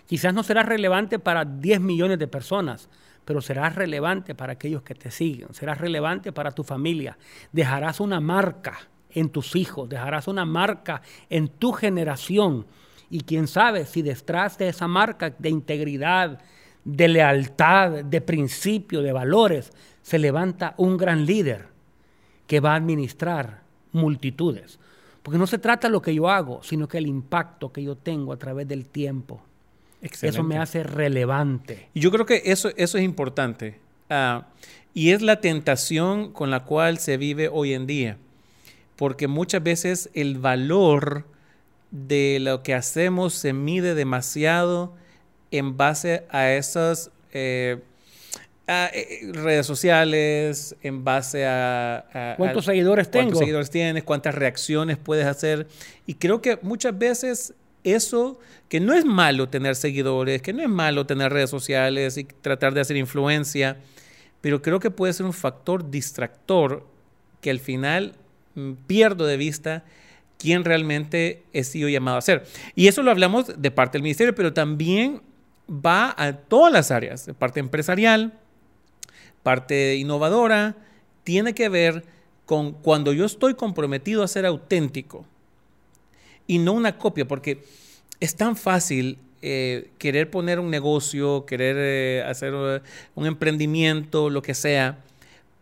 Quizás 0.07 0.33
no 0.33 0.41
serás 0.41 0.65
relevante 0.65 1.19
para 1.19 1.45
10 1.45 1.79
millones 1.79 2.17
de 2.17 2.27
personas, 2.27 2.89
pero 3.23 3.39
serás 3.39 3.75
relevante 3.75 4.33
para 4.33 4.53
aquellos 4.53 4.81
que 4.81 4.95
te 4.95 5.11
siguen, 5.11 5.53
serás 5.53 5.77
relevante 5.77 6.31
para 6.31 6.49
tu 6.49 6.63
familia. 6.63 7.19
Dejarás 7.51 7.99
una 7.99 8.19
marca 8.19 8.79
en 9.11 9.29
tus 9.29 9.55
hijos, 9.55 9.87
dejarás 9.87 10.27
una 10.27 10.43
marca 10.43 11.03
en 11.29 11.47
tu 11.47 11.71
generación. 11.71 12.65
Y 13.11 13.21
quién 13.21 13.47
sabe 13.47 13.85
si 13.85 14.01
detrás 14.01 14.57
de 14.57 14.69
esa 14.69 14.87
marca 14.87 15.35
de 15.37 15.49
integridad, 15.49 16.41
de 16.83 17.07
lealtad, 17.09 18.03
de 18.03 18.21
principio, 18.21 19.03
de 19.03 19.13
valores, 19.13 19.71
se 20.01 20.17
levanta 20.17 20.73
un 20.77 20.97
gran 20.97 21.27
líder 21.27 21.67
que 22.47 22.59
va 22.59 22.73
a 22.73 22.77
administrar 22.77 23.62
multitudes. 23.93 24.79
Porque 25.21 25.37
no 25.37 25.47
se 25.47 25.57
trata 25.57 25.87
lo 25.87 26.01
que 26.01 26.13
yo 26.13 26.29
hago, 26.29 26.61
sino 26.63 26.87
que 26.87 26.97
el 26.97 27.07
impacto 27.07 27.71
que 27.71 27.81
yo 27.81 27.95
tengo 27.95 28.33
a 28.33 28.37
través 28.37 28.67
del 28.67 28.85
tiempo. 28.85 29.41
Excelente. 30.01 30.37
Eso 30.37 30.43
me 30.43 30.57
hace 30.57 30.83
relevante. 30.83 31.87
Y 31.93 32.01
yo 32.01 32.11
creo 32.11 32.25
que 32.25 32.41
eso, 32.45 32.69
eso 32.75 32.97
es 32.97 33.03
importante. 33.05 33.79
Ah, 34.09 34.47
y 34.93 35.11
es 35.11 35.21
la 35.21 35.39
tentación 35.39 36.33
con 36.33 36.51
la 36.51 36.65
cual 36.65 36.97
se 36.99 37.15
vive 37.15 37.47
hoy 37.47 37.73
en 37.73 37.87
día. 37.87 38.17
Porque 38.97 39.27
muchas 39.27 39.63
veces 39.63 40.09
el 40.13 40.37
valor 40.39 41.25
de 41.91 42.39
lo 42.41 42.61
que 42.63 42.73
hacemos 42.73 43.33
se 43.33 43.53
mide 43.53 43.95
demasiado 43.95 44.93
en 45.51 45.77
base 45.77 46.25
a 46.29 46.51
esas 46.51 47.11
eh, 47.31 47.81
a, 48.67 48.89
eh, 48.93 49.29
redes 49.33 49.65
sociales, 49.65 50.75
en 50.81 51.03
base 51.03 51.45
a... 51.45 52.05
a- 52.13 52.35
¿Cuántos 52.37 52.65
a- 52.67 52.71
seguidores 52.71 53.09
tengo? 53.11 53.23
¿Cuántos 53.25 53.39
seguidores 53.39 53.69
tienes? 53.69 54.03
¿Cuántas 54.03 54.35
reacciones 54.35 54.97
puedes 54.97 55.25
hacer? 55.25 55.67
Y 56.05 56.15
creo 56.15 56.41
que 56.41 56.59
muchas 56.61 56.97
veces 56.97 57.53
eso, 57.83 58.39
que 58.69 58.79
no 58.79 58.93
es 58.93 59.03
malo 59.05 59.49
tener 59.49 59.75
seguidores, 59.75 60.41
que 60.41 60.53
no 60.53 60.61
es 60.63 60.69
malo 60.69 61.05
tener 61.05 61.31
redes 61.33 61.49
sociales 61.49 62.17
y 62.17 62.23
tratar 62.23 62.73
de 62.73 62.81
hacer 62.81 62.95
influencia, 62.95 63.77
pero 64.41 64.61
creo 64.61 64.79
que 64.79 64.91
puede 64.91 65.13
ser 65.13 65.25
un 65.25 65.33
factor 65.33 65.89
distractor 65.91 66.85
que 67.41 67.49
al 67.49 67.59
final 67.59 68.13
mm, 68.55 68.73
pierdo 68.87 69.25
de 69.25 69.35
vista 69.37 69.83
quién 70.37 70.63
realmente 70.65 71.43
he 71.53 71.63
sido 71.65 71.89
llamado 71.89 72.17
a 72.17 72.21
ser. 72.21 72.45
Y 72.75 72.87
eso 72.87 73.03
lo 73.03 73.11
hablamos 73.11 73.61
de 73.61 73.71
parte 73.71 73.97
del 73.97 74.03
ministerio, 74.03 74.33
pero 74.35 74.53
también 74.53 75.21
va 75.69 76.13
a 76.17 76.33
todas 76.33 76.71
las 76.71 76.91
áreas, 76.91 77.25
de 77.25 77.33
parte 77.33 77.59
empresarial, 77.59 78.33
parte 79.43 79.95
innovadora, 79.95 80.75
tiene 81.23 81.53
que 81.53 81.69
ver 81.69 82.03
con 82.45 82.71
cuando 82.71 83.13
yo 83.13 83.25
estoy 83.25 83.53
comprometido 83.53 84.23
a 84.23 84.27
ser 84.27 84.45
auténtico 84.45 85.25
y 86.47 86.57
no 86.57 86.73
una 86.73 86.97
copia, 86.97 87.25
porque 87.27 87.63
es 88.19 88.35
tan 88.35 88.55
fácil 88.55 89.17
eh, 89.41 89.89
querer 89.97 90.29
poner 90.29 90.59
un 90.59 90.69
negocio, 90.69 91.45
querer 91.45 91.75
eh, 91.77 92.23
hacer 92.23 92.53
eh, 92.55 92.81
un 93.15 93.25
emprendimiento, 93.25 94.29
lo 94.29 94.41
que 94.41 94.53
sea, 94.53 94.99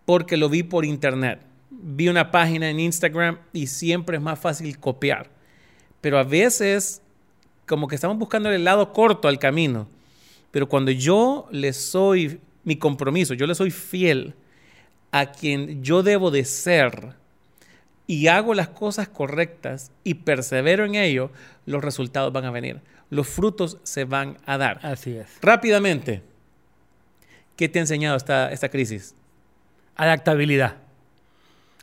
porque 0.06 0.38
lo 0.38 0.50
vi 0.50 0.63
por 0.63 0.86
internet. 0.86 1.39
Vi 1.70 2.10
una 2.10 2.32
página 2.32 2.70
en 2.70 2.80
Instagram 2.80 3.39
y 3.54 3.67
siempre 3.67 4.17
es 4.17 4.24
más 4.24 4.39
fácil 4.39 4.78
copiar. 4.80 5.30
Pero 6.00 6.20
a 6.20 6.24
veces 6.24 7.02
como 7.65 7.88
que 7.88 7.96
estamos 7.96 8.17
buscando 8.17 8.52
el 8.52 8.63
lado 8.63 8.91
corto 8.91 9.28
al 9.28 9.39
camino. 9.39 9.88
Pero 10.52 10.67
cuando 10.67 10.91
yo 10.91 11.48
le 11.52 11.74
soy 11.74 12.39
mi 12.63 12.76
compromiso, 12.76 13.34
yo 13.34 13.47
le 13.47 13.56
soy 13.56 13.71
fiel 13.71 14.34
a 15.12 15.32
quien 15.32 15.84
yo 15.84 16.04
debo 16.04 16.32
de 16.32 16.45
ser 16.45 17.13
y 18.08 18.28
hago 18.28 18.54
las 18.54 18.69
cosas 18.69 19.08
correctas 19.10 19.91
y 20.04 20.15
persevero 20.15 20.86
en 20.86 20.95
ello, 20.95 21.32
los 21.65 21.84
resultados 21.84 22.32
van 22.34 22.45
a 22.45 22.52
venir. 22.52 22.82
Los 23.10 23.28
frutos 23.28 23.78
se 23.84 24.06
van 24.06 24.38
a 24.45 24.58
dar. 24.58 24.80
Así 24.84 25.15
es. 25.15 25.28
Rápidamente, 25.41 26.21
¿qué 27.56 27.67
te 27.69 27.80
ha 27.80 27.82
enseñado 27.82 28.15
esta, 28.17 28.52
esta 28.52 28.69
crisis? 28.69 29.15
Adaptabilidad. 29.95 30.78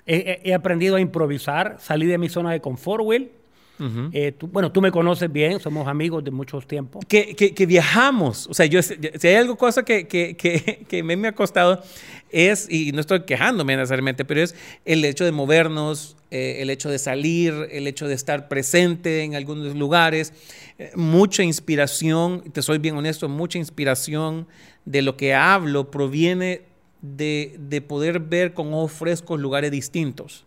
He, 0.06 0.40
he- 0.44 0.54
aprendido 0.54 0.96
a 0.96 1.00
improvisar, 1.00 1.76
salí 1.80 2.06
de 2.06 2.16
mi 2.18 2.28
zona 2.30 2.50
de 2.52 2.60
confort, 2.62 3.02
Will. 3.04 3.30
Ujú. 3.78 4.10
Eh, 4.12 4.32
tú- 4.32 4.48
bueno, 4.48 4.72
tú 4.72 4.80
me 4.80 4.90
conoces 4.90 5.30
bien, 5.32 5.60
somos 5.60 5.86
amigos 5.86 6.24
de 6.24 6.30
muchos 6.30 6.66
tiempos. 6.66 7.04
que, 7.06 7.34
que- 7.36 7.54
que 7.54 7.66
viajamos. 7.66 8.46
O 8.48 8.54
sea, 8.54 8.66
yo, 8.66 8.82
si 8.82 8.94
hay 9.26 9.34
algo 9.36 9.56
cosa 9.56 9.84
que, 9.84 10.06
que, 10.06 10.36
que, 10.36 10.84
que 10.88 11.02
me, 11.02 11.16
me 11.16 11.28
ha 11.28 11.32
costado 11.32 11.82
es, 12.30 12.66
y 12.70 12.92
no 12.92 13.00
estoy 13.00 13.22
quejándome 13.22 13.76
necesariamente, 13.76 14.24
pero 14.24 14.42
es 14.42 14.54
el 14.84 15.04
hecho 15.04 15.24
de 15.24 15.32
movernos, 15.32 16.16
eh, 16.30 16.56
el 16.60 16.70
hecho 16.70 16.90
de 16.90 16.98
salir, 16.98 17.54
el 17.70 17.86
hecho 17.86 18.06
de 18.08 18.14
estar 18.14 18.48
presente 18.48 19.22
en 19.22 19.34
algunos 19.34 19.74
lugares, 19.76 20.32
eh, 20.78 20.90
mucha 20.94 21.42
inspiración, 21.42 22.42
te 22.52 22.62
soy 22.62 22.78
bien 22.78 22.96
honesto, 22.96 23.28
mucha 23.28 23.58
inspiración 23.58 24.46
de 24.84 25.02
lo 25.02 25.16
que 25.16 25.34
hablo 25.34 25.90
proviene 25.90 26.62
de, 27.00 27.56
de 27.60 27.80
poder 27.80 28.18
ver 28.20 28.54
con 28.54 28.74
ojos 28.74 28.92
frescos 28.92 29.38
lugares 29.40 29.70
distintos, 29.70 30.44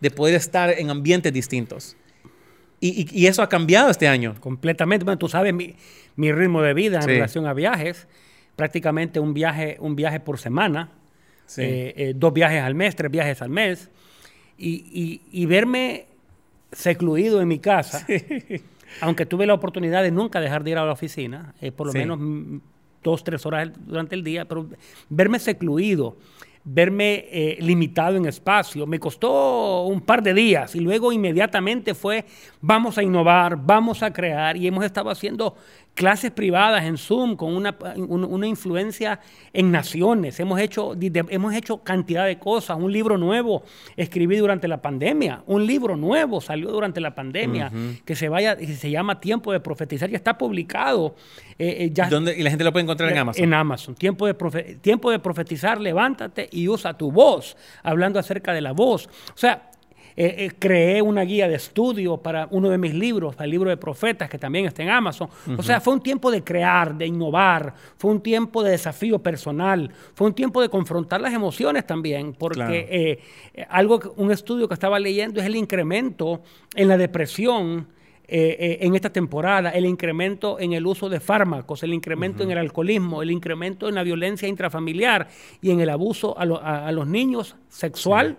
de 0.00 0.10
poder 0.10 0.34
estar 0.34 0.70
en 0.70 0.90
ambientes 0.90 1.32
distintos. 1.32 1.96
Y, 2.80 3.02
y- 3.12 3.22
y 3.22 3.26
eso 3.26 3.42
ha 3.42 3.48
cambiado 3.48 3.90
este 3.90 4.08
año. 4.08 4.34
Completamente. 4.40 5.04
Bueno, 5.04 5.18
tú 5.18 5.28
sabes 5.28 5.52
mi, 5.52 5.74
mi 6.16 6.32
ritmo 6.32 6.62
de 6.62 6.74
vida 6.74 6.96
en 6.96 7.02
Sí. 7.02 7.08
relación 7.08 7.46
a 7.46 7.52
viajes. 7.54 8.08
Prácticamente 8.56 9.20
un 9.20 9.34
viaje, 9.34 9.76
un 9.80 9.96
viaje 9.96 10.20
por 10.20 10.38
semana. 10.38 10.90
Sí. 11.46 11.62
Eh, 11.62 11.94
eh, 11.96 12.12
dos 12.16 12.32
viajes 12.32 12.62
al 12.62 12.74
mes, 12.74 12.96
tres 12.96 13.10
viajes 13.10 13.42
al 13.42 13.50
mes. 13.50 13.90
Y, 14.56 15.20
y- 15.32 15.46
verme 15.46 16.06
secluido 16.72 17.40
en 17.40 17.48
mi 17.48 17.58
casa, 17.58 18.06
aunque 19.00 19.24
tuve 19.26 19.46
la 19.46 19.54
oportunidad 19.54 20.02
de 20.02 20.10
nunca 20.10 20.38
dejar 20.40 20.62
de 20.64 20.70
ir 20.72 20.78
a 20.78 20.84
la 20.84 20.92
oficina, 20.92 21.54
eh, 21.60 21.72
por 21.72 21.86
lo 21.86 21.92
Sí. 21.92 21.98
menos 21.98 22.60
dos, 23.02 23.24
tres 23.24 23.44
horas 23.46 23.70
durante 23.86 24.14
el 24.14 24.22
día, 24.22 24.44
pero 24.44 24.68
verme 25.08 25.38
secluido, 25.38 26.16
verme 26.64 27.26
eh, 27.30 27.58
limitado 27.60 28.16
en 28.16 28.26
espacio, 28.26 28.86
me 28.86 28.98
costó 28.98 29.84
un 29.84 30.02
par 30.02 30.22
de 30.22 30.34
días 30.34 30.74
y 30.74 30.80
luego 30.80 31.12
inmediatamente 31.12 31.94
fue, 31.94 32.26
vamos 32.60 32.98
a 32.98 33.02
innovar, 33.02 33.56
vamos 33.56 34.02
a 34.02 34.12
crear 34.12 34.56
y 34.56 34.66
hemos 34.66 34.84
estado 34.84 35.10
haciendo 35.10 35.56
clases 35.94 36.30
privadas 36.30 36.84
en 36.84 36.96
Zoom 36.96 37.36
con 37.36 37.54
una, 37.54 37.76
una, 37.96 38.46
influencia 38.46 39.20
en 39.52 39.70
naciones. 39.70 40.40
Hemos 40.40 40.60
hecho, 40.60 40.96
hemos 40.98 41.54
hecho 41.54 41.82
cantidad 41.82 42.26
de 42.26 42.38
cosas. 42.38 42.78
Un 42.78 42.92
libro 42.92 43.18
nuevo 43.18 43.62
escribí 43.96 44.36
durante 44.36 44.68
la 44.68 44.80
pandemia. 44.80 45.42
Un 45.46 45.66
libro 45.66 45.96
nuevo 45.96 46.40
salió 46.40 46.70
durante 46.70 47.00
la 47.00 47.14
pandemia 47.14 47.70
que 48.04 48.14
se 48.14 48.28
vaya, 48.28 48.56
que 48.56 48.74
se 48.74 48.90
llama 48.90 49.20
Tiempo 49.20 49.52
de 49.52 49.60
profetizar 49.60 50.10
y 50.10 50.14
está 50.14 50.38
publicado. 50.38 51.16
Eh, 51.58 51.84
eh, 51.84 51.90
ya, 51.92 52.08
¿Y 52.08 52.42
la 52.42 52.50
gente 52.50 52.64
lo 52.64 52.72
puede 52.72 52.84
encontrar 52.84 53.12
en 53.12 53.18
Amazon? 53.18 53.44
En 53.44 53.54
Amazon. 53.54 53.94
Tiempo 53.94 54.26
de, 54.26 54.34
tiempo 54.80 55.10
de 55.10 55.18
profetizar, 55.18 55.80
levántate 55.80 56.48
y 56.50 56.68
usa 56.68 56.96
tu 56.96 57.12
voz, 57.12 57.56
hablando 57.82 58.18
acerca 58.18 58.54
de 58.54 58.62
la 58.62 58.72
voz. 58.72 59.06
O 59.06 59.36
sea, 59.36 59.69
eh, 60.16 60.34
eh, 60.38 60.50
creé 60.58 61.02
una 61.02 61.22
guía 61.22 61.48
de 61.48 61.54
estudio 61.54 62.16
para 62.16 62.48
uno 62.50 62.68
de 62.68 62.78
mis 62.78 62.94
libros, 62.94 63.36
el 63.38 63.50
libro 63.50 63.70
de 63.70 63.76
profetas, 63.76 64.28
que 64.28 64.38
también 64.38 64.66
está 64.66 64.82
en 64.82 64.90
Amazon. 64.90 65.28
O 65.56 65.62
sea, 65.62 65.80
fue 65.80 65.94
un 65.94 66.00
tiempo 66.00 66.30
de 66.30 66.42
crear, 66.42 66.96
de 66.96 67.06
innovar, 67.06 67.74
fue 67.96 68.10
un 68.10 68.20
tiempo 68.20 68.62
de 68.62 68.72
desafío 68.72 69.18
personal, 69.18 69.90
fue 70.14 70.26
un 70.26 70.34
tiempo 70.34 70.60
de 70.60 70.68
confrontar 70.68 71.20
las 71.20 71.32
emociones 71.32 71.86
también, 71.86 72.34
porque 72.34 73.20
eh, 73.54 73.66
algo, 73.68 74.00
un 74.16 74.30
estudio 74.30 74.68
que 74.68 74.74
estaba 74.74 74.98
leyendo 74.98 75.40
es 75.40 75.46
el 75.46 75.56
incremento 75.56 76.42
en 76.74 76.88
la 76.88 76.96
depresión. 76.96 77.88
en 78.32 78.94
esta 78.94 79.10
temporada, 79.10 79.70
el 79.70 79.84
incremento 79.84 80.60
en 80.60 80.72
el 80.72 80.86
uso 80.86 81.08
de 81.08 81.18
fármacos, 81.18 81.82
el 81.82 81.92
incremento 81.92 82.44
en 82.44 82.52
el 82.52 82.58
alcoholismo, 82.58 83.22
el 83.22 83.30
incremento 83.32 83.88
en 83.88 83.96
la 83.96 84.04
violencia 84.04 84.46
intrafamiliar 84.46 85.26
y 85.60 85.72
en 85.72 85.80
el 85.80 85.90
abuso 85.90 86.38
a, 86.38 86.92
los 86.92 87.08
niños 87.08 87.56
sexual 87.68 88.38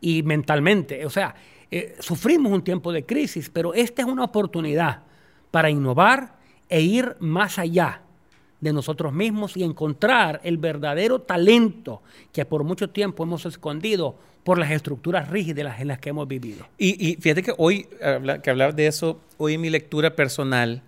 y 0.00 0.22
mentalmente. 0.22 1.04
O 1.06 1.10
sea, 1.10 1.34
eh, 1.70 1.96
sufrimos 2.00 2.52
un 2.52 2.62
tiempo 2.62 2.92
de 2.92 3.04
crisis, 3.04 3.50
pero 3.50 3.74
esta 3.74 4.02
es 4.02 4.08
una 4.08 4.24
oportunidad 4.24 5.02
para 5.50 5.70
innovar 5.70 6.36
e 6.68 6.80
ir 6.80 7.16
más 7.20 7.58
allá 7.58 8.00
de 8.60 8.72
nosotros 8.72 9.12
mismos 9.12 9.56
y 9.56 9.62
encontrar 9.62 10.40
el 10.42 10.56
verdadero 10.56 11.20
talento 11.20 12.02
que 12.32 12.44
por 12.44 12.64
mucho 12.64 12.88
tiempo 12.88 13.22
hemos 13.22 13.44
escondido 13.44 14.16
por 14.42 14.58
las 14.58 14.70
estructuras 14.70 15.28
rígidas 15.28 15.80
en 15.80 15.88
las 15.88 15.98
que 15.98 16.10
hemos 16.10 16.28
vivido. 16.28 16.66
Y, 16.78 17.16
fíjate 17.20 17.42
que 17.42 17.54
hoy, 17.58 17.86
que 18.42 18.50
hablar 18.50 18.74
de 18.74 18.86
eso, 18.86 19.20
hoy 19.38 19.54
en 19.54 19.60
mi 19.60 19.70
lectura 19.70 20.14
personal 20.14 20.82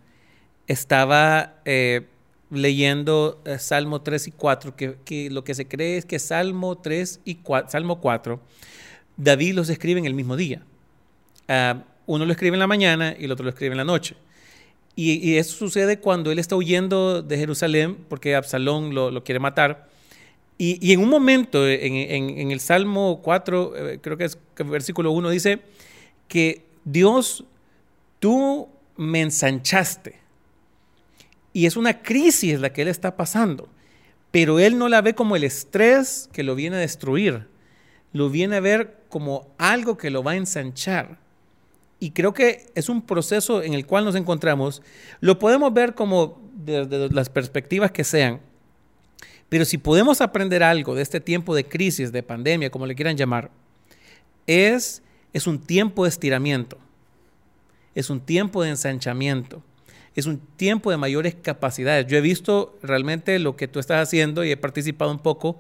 estaba 0.67 1.55
eh, 1.65 2.07
leyendo 2.51 3.41
eh, 3.45 3.59
Salmo 3.59 4.03
3 4.03 4.29
y 4.29 4.31
4, 4.33 4.77
que, 4.77 5.31
lo 5.31 5.45
que 5.45 5.55
se 5.55 5.67
cree 5.67 5.97
es 5.97 6.05
que 6.05 6.19
Salmo 6.19 6.77
3 6.77 7.21
y 7.25 7.37
4, 7.37 7.71
Salmo 7.71 8.01
4 8.01 8.41
David 9.17 9.55
los 9.55 9.69
escribe 9.69 10.01
en 10.01 10.07
el 10.07 10.15
mismo 10.15 10.37
día. 10.37 10.63
Ah, 11.49 11.83
uno 12.07 12.25
lo 12.25 12.33
escribe 12.33 12.55
en 12.55 12.61
la 12.61 12.67
mañana 12.67 13.17
y 13.19 13.25
el 13.25 13.33
otro 13.33 13.45
lo 13.45 13.51
escribe 13.51 13.73
en 13.73 13.79
la 13.79 13.85
noche. 13.85 14.17
Y, 14.99 15.37
eso 15.37 15.55
sucede 15.59 15.99
cuando 15.99 16.33
él 16.33 16.39
está 16.39 16.57
huyendo 16.57 17.21
de 17.21 17.37
Jerusalén 17.37 17.99
porque 18.09 18.35
Absalón 18.35 18.95
lo, 18.95 19.25
quiere 19.25 19.39
matar. 19.39 19.89
Y, 20.57 20.93
en 20.93 21.01
un 21.01 21.11
momento, 21.11 21.69
en, 21.69 22.51
el 22.51 22.61
Salmo 22.61 23.21
4, 23.23 23.77
eh, 23.77 23.99
creo 24.01 24.17
que 24.17 24.25
es 24.25 24.39
versículo 24.65 25.11
1, 25.11 25.29
dice 25.29 25.61
que 26.29 26.63
Dios, 26.85 27.45
tú 28.21 28.69
me 28.97 29.21
ensanchaste. 29.21 30.19
Y 31.53 31.67
es 31.67 31.77
una 31.77 32.03
crisis 32.03 32.59
la 32.59 32.73
que 32.73 32.83
él 32.83 32.89
está 32.89 33.17
pasando. 33.17 33.69
Pero 34.31 34.59
él 34.59 34.79
no 34.79 34.89
la 34.89 35.03
ve 35.03 35.15
como 35.15 35.37
el 35.37 35.45
estrés 35.45 36.31
que 36.33 36.43
lo 36.43 36.55
viene 36.55 36.77
a 36.77 36.81
destruir 36.81 37.47
lo 38.17 38.31
viene 38.31 38.57
a 38.57 38.61
ver 38.61 38.96
como 39.09 39.49
algo 39.59 39.97
que 39.97 40.11
lo 40.11 40.23
va 40.23 40.33
a 40.33 40.37
ensanchar. 40.37 41.19
Y 41.99 42.11
creo 42.11 42.35
que 42.35 42.67
es 42.75 42.89
un 42.89 43.03
proceso 43.03 43.63
en 43.63 43.75
el 43.75 43.87
cual 43.87 44.05
nos 44.05 44.15
encontramos. 44.15 44.83
Lo 45.21 45.39
podemos 45.39 45.73
ver 45.73 45.95
como 45.95 46.41
desde 46.55 47.09
las 47.11 47.31
perspectivas 47.31 47.91
que 47.91 48.05
sean. 48.05 48.41
Pero 49.49 49.65
si 49.65 49.79
podemos 49.79 50.21
aprender 50.21 50.63
algo 50.63 50.95
de 50.95 51.03
este 51.03 51.21
tiempo 51.21 51.55
de 51.55 51.65
crisis, 51.65 52.13
de 52.13 52.23
pandemia, 52.23 52.71
como 52.71 52.87
le 52.87 52.95
quieran 52.95 53.17
llamar, 53.17 53.51
es, 54.47 55.03
es 55.33 55.47
un 55.47 55.59
tiempo 55.59 56.05
de 56.05 56.11
estiramiento. 56.11 56.79
Es 57.95 58.11
un 58.11 58.21
tiempo 58.21 58.63
de 58.63 58.71
ensanchamiento. 58.71 59.63
Es 60.15 60.27
un 60.27 60.39
tiempo 60.39 60.91
de 60.91 60.97
mayores 60.97 61.35
capacidades. 61.35 62.07
Yo 62.07 62.19
he 62.19 62.23
visto 62.23 62.79
realmente 62.83 63.39
lo 63.39 63.57
que 63.57 63.69
tú 63.69 63.79
estás 63.79 64.03
haciendo 64.03 64.45
y 64.45 64.51
he 64.51 64.57
participado 64.57 65.11
un 65.11 65.19
poco 65.19 65.59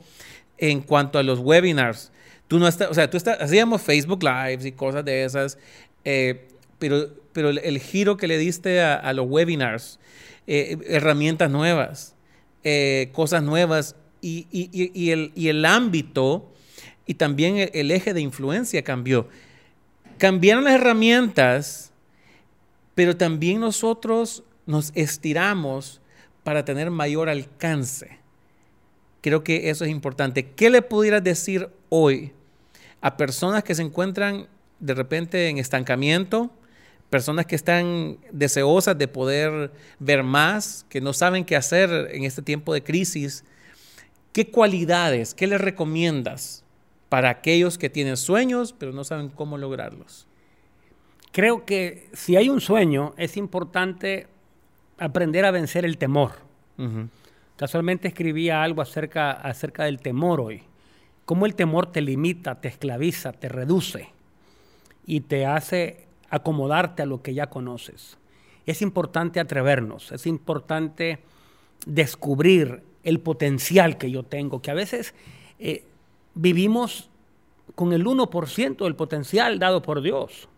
en 0.59 0.81
cuanto 0.81 1.19
a 1.19 1.23
los 1.23 1.39
webinars 1.39 2.11
Tú 2.49 2.59
no 2.59 2.69
estás, 2.69 2.91
o 2.91 2.95
sea, 2.95 3.11
tú 3.11 3.17
estás, 3.17 3.41
hacíamos 3.41 3.83
Facebook 3.83 4.23
Lives 4.23 4.65
y 4.65 4.73
cosas 4.73 5.05
de 5.05 5.25
esas, 5.25 5.59
eh, 6.05 6.49
pero, 6.79 7.09
pero 7.33 7.51
el, 7.51 7.79
giro 7.81 8.17
que 8.17 8.29
le 8.29 8.39
diste 8.39 8.81
a, 8.81 9.13
los 9.13 9.27
webinars, 9.29 9.99
eh, 10.47 10.79
herramientas 10.87 11.51
nuevas, 11.51 12.15
eh, 12.63 13.11
cosas 13.13 13.43
nuevas 13.43 13.97
y, 14.21 14.47
y, 14.53 15.11
el, 15.11 15.33
y, 15.35 15.49
el, 15.49 15.65
ámbito 15.65 16.53
y 17.05 17.15
también 17.15 17.57
el, 17.57 17.71
el 17.73 17.91
eje 17.91 18.15
de 18.15 18.21
influencia 18.21 18.83
cambió. 18.83 19.29
Cambiaron 20.19 20.65
las 20.65 20.75
herramientas, 20.75 21.93
pero 22.95 23.17
también 23.17 23.61
nosotros 23.61 24.45
nos 24.67 24.93
estiramos 24.95 26.01
para 26.45 26.65
tener 26.65 26.91
mayor 26.91 27.29
alcance. 27.29 28.19
Creo 29.21 29.43
que 29.43 29.71
eso 29.71 29.85
es 29.85 29.91
importante. 29.91 30.51
¿Qué 30.53 30.71
le 30.71 30.83
pudieras 30.83 31.25
decir 31.25 31.69
hoy 31.88 32.33
a 33.01 33.16
personas 33.16 33.62
que 33.64 33.75
se 33.75 33.83
encuentran 33.83 34.49
de 34.81 34.94
repente 34.94 35.49
en 35.49 35.59
estancamiento, 35.59 36.51
personas 37.11 37.46
que 37.46 37.57
están 37.57 38.18
deseosas 38.33 38.99
de 38.99 39.09
poder 39.09 39.72
ver 39.99 40.22
más, 40.22 40.85
que 40.88 41.01
no 41.01 41.12
saben 41.12 41.44
qué 41.44 41.57
hacer 41.57 42.11
en 42.12 42.25
este 42.25 42.42
tiempo 42.42 42.75
de 42.75 42.83
crisis? 42.83 43.44
¿Qué 44.33 44.51
cualidades, 44.51 45.35
qué 45.35 45.46
les 45.46 45.61
recomiendas 45.61 46.64
para 47.09 47.31
aquellos 47.31 47.79
que 47.79 47.88
tienen 47.88 48.16
sueños 48.16 48.75
pero 48.77 48.92
no 48.92 49.05
saben 49.05 49.29
cómo 49.29 49.57
lograrlos? 49.57 50.27
Creo 51.33 51.64
que 51.64 52.09
si 52.12 52.37
hay 52.37 52.49
un 52.49 52.61
sueño 52.61 53.14
es 53.16 53.37
importante 53.37 54.27
aprender 54.99 55.44
a 55.44 55.51
vencer 55.51 55.85
el 55.85 55.99
temor. 55.99 56.33
Casualmente 57.57 58.09
escribía 58.09 58.62
algo 58.62 58.83
acerca, 58.83 59.31
acerca 59.31 59.85
del 59.85 60.01
temor 60.01 60.40
hoy 60.40 60.62
cómo 61.27 61.45
el 61.45 61.55
temor 61.55 61.93
te 61.93 62.01
limita, 62.01 62.55
te 62.61 62.69
esclaviza, 62.69 63.33
te 63.33 63.51
reduce 63.51 64.09
y 65.05 65.21
te 65.21 65.45
hace 65.45 66.07
acomodarte 66.31 67.03
a 67.03 67.07
lo 67.07 67.21
que 67.21 67.35
ya 67.35 67.49
conoces. 67.49 68.17
Es 68.65 68.81
importante 68.81 69.39
atrevernos, 69.39 70.12
es 70.12 70.27
importante 70.27 71.19
descubrir 71.85 72.83
el 73.03 73.21
potencial 73.21 73.99
que 73.99 74.11
yo 74.11 74.23
tengo, 74.23 74.62
que 74.62 74.71
a 74.71 74.75
veces 74.75 75.15
eh, 75.59 75.85
vivimos 76.35 77.11
con 77.75 77.93
el 77.93 78.05
1% 78.05 78.85
del 78.85 78.95
potencial 78.95 79.59
dado 79.59 79.83
por 79.83 80.01
Dios. 80.01 80.49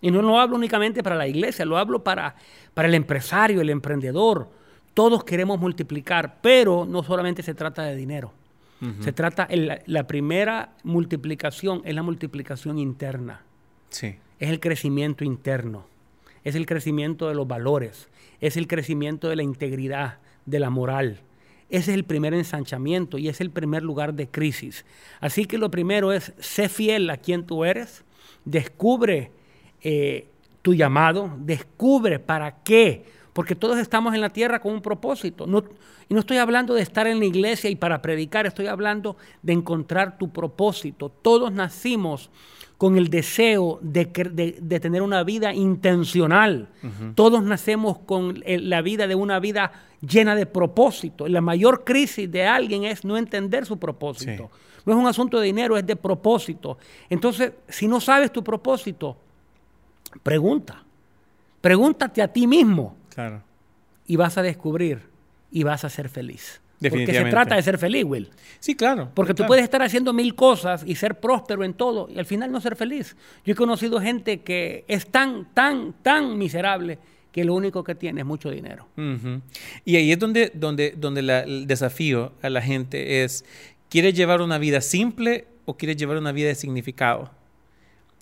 Y 0.00 0.10
no 0.10 0.20
lo 0.22 0.38
hablo 0.38 0.56
únicamente 0.56 1.02
para 1.02 1.16
la 1.16 1.26
iglesia, 1.26 1.64
lo 1.64 1.78
hablo 1.78 2.04
para, 2.04 2.36
para 2.74 2.88
el 2.88 2.94
empresario, 2.94 3.60
el 3.60 3.70
emprendedor. 3.70 4.48
Todos 4.92 5.24
queremos 5.24 5.58
multiplicar, 5.58 6.38
pero 6.42 6.86
no 6.86 7.02
solamente 7.02 7.42
se 7.42 7.54
trata 7.54 7.82
de 7.82 7.96
dinero. 7.96 8.32
Se 9.00 9.12
trata, 9.12 9.48
la 9.50 10.06
primera 10.06 10.76
multiplicación 10.84 11.82
es 11.84 11.94
la 11.94 12.02
multiplicación 12.02 12.78
interna. 12.78 13.42
Sí. 13.88 14.16
Es 14.38 14.50
el 14.50 14.60
crecimiento 14.60 15.24
interno. 15.24 15.86
Es 16.44 16.54
el 16.54 16.66
crecimiento 16.66 17.28
de 17.28 17.34
los 17.34 17.48
valores. 17.48 18.08
Es 18.40 18.56
el 18.56 18.68
crecimiento 18.68 19.28
de 19.28 19.36
la 19.36 19.42
integridad, 19.42 20.18
de 20.44 20.60
la 20.60 20.70
moral. 20.70 21.20
Ese 21.68 21.90
es 21.90 21.96
el 21.96 22.04
primer 22.04 22.32
ensanchamiento 22.34 23.18
y 23.18 23.28
es 23.28 23.40
el 23.40 23.50
primer 23.50 23.82
lugar 23.82 24.14
de 24.14 24.28
crisis. 24.28 24.84
Así 25.20 25.46
que 25.46 25.58
lo 25.58 25.70
primero 25.70 26.12
es, 26.12 26.32
sé 26.38 26.68
fiel 26.68 27.10
a 27.10 27.16
quien 27.16 27.44
tú 27.44 27.64
eres, 27.64 28.04
descubre 28.44 29.32
eh, 29.82 30.28
tu 30.62 30.74
llamado, 30.74 31.36
descubre 31.40 32.18
para 32.20 32.62
qué, 32.62 33.04
porque 33.36 33.54
todos 33.54 33.76
estamos 33.76 34.14
en 34.14 34.22
la 34.22 34.30
tierra 34.30 34.60
con 34.60 34.72
un 34.72 34.80
propósito. 34.80 35.46
No, 35.46 35.62
y 36.08 36.14
no 36.14 36.20
estoy 36.20 36.38
hablando 36.38 36.72
de 36.72 36.80
estar 36.80 37.06
en 37.06 37.18
la 37.18 37.26
iglesia 37.26 37.68
y 37.68 37.76
para 37.76 38.00
predicar, 38.00 38.46
estoy 38.46 38.66
hablando 38.66 39.18
de 39.42 39.52
encontrar 39.52 40.16
tu 40.16 40.30
propósito. 40.30 41.10
Todos 41.10 41.52
nacimos 41.52 42.30
con 42.78 42.96
el 42.96 43.10
deseo 43.10 43.78
de, 43.82 44.06
tener 44.80 45.02
una 45.02 45.22
vida 45.22 45.52
intencional. 45.52 46.70
Todos 47.14 47.42
nacemos 47.42 47.98
con 47.98 48.42
la 48.46 48.80
vida 48.80 49.06
de 49.06 49.14
una 49.14 49.38
vida 49.38 49.70
llena 50.00 50.34
de 50.34 50.46
propósito. 50.46 51.28
La 51.28 51.42
mayor 51.42 51.84
crisis 51.84 52.32
de 52.32 52.46
alguien 52.46 52.84
es 52.84 53.04
no 53.04 53.18
entender 53.18 53.66
su 53.66 53.78
propósito. 53.78 54.50
No 54.86 54.94
es 54.94 54.98
un 54.98 55.06
asunto 55.06 55.38
de 55.38 55.44
dinero, 55.44 55.76
es 55.76 55.84
de 55.84 55.96
propósito. 55.96 56.78
Entonces, 57.10 57.52
si 57.68 57.86
no 57.86 58.00
sabes 58.00 58.32
tu 58.32 58.42
propósito, 58.42 59.14
pregunta. 60.22 60.82
Pregúntate 61.60 62.22
a 62.22 62.28
ti 62.28 62.46
mismo. 62.46 62.96
Claro. 63.16 63.42
Y 64.06 64.14
vas 64.14 64.38
a 64.38 64.42
descubrir 64.42 65.00
y 65.50 65.64
vas 65.64 65.84
a 65.84 65.88
ser 65.90 66.08
feliz. 66.08 66.60
Porque 66.90 67.06
se 67.06 67.30
trata 67.30 67.56
de 67.56 67.62
ser 67.62 67.78
feliz, 67.78 68.04
Will. 68.04 68.28
Sí, 68.60 68.76
claro. 68.76 69.10
Porque 69.14 69.32
tú 69.32 69.42
puedes 69.46 69.64
estar 69.64 69.80
haciendo 69.82 70.12
mil 70.12 70.34
cosas 70.34 70.84
y 70.86 70.94
ser 70.94 71.18
próspero 71.18 71.64
en 71.64 71.72
todo 71.72 72.08
y 72.10 72.18
al 72.18 72.26
final 72.26 72.52
no 72.52 72.60
ser 72.60 72.76
feliz. 72.76 73.16
Yo 73.46 73.54
he 73.54 73.56
conocido 73.56 73.98
gente 74.00 74.42
que 74.42 74.84
es 74.86 75.06
tan, 75.06 75.52
tan, 75.54 75.94
tan 76.02 76.36
miserable 76.36 76.98
que 77.32 77.44
lo 77.44 77.54
único 77.54 77.82
que 77.82 77.94
tiene 77.94 78.20
es 78.20 78.26
mucho 78.26 78.50
dinero. 78.50 78.86
Y 79.86 79.96
ahí 79.96 80.12
es 80.12 80.18
donde, 80.18 80.52
donde, 80.54 80.92
donde 80.96 81.22
la- 81.22 81.40
el 81.40 81.66
desafío 81.66 82.32
a 82.42 82.50
la 82.50 82.60
gente 82.60 83.24
es, 83.24 83.46
¿quieres 83.88 84.12
llevar 84.12 84.42
una 84.42 84.58
vida 84.58 84.82
simple 84.82 85.46
o 85.64 85.78
quieres 85.78 85.96
llevar 85.96 86.18
una 86.18 86.32
vida 86.32 86.48
de 86.48 86.54
significado? 86.54 87.30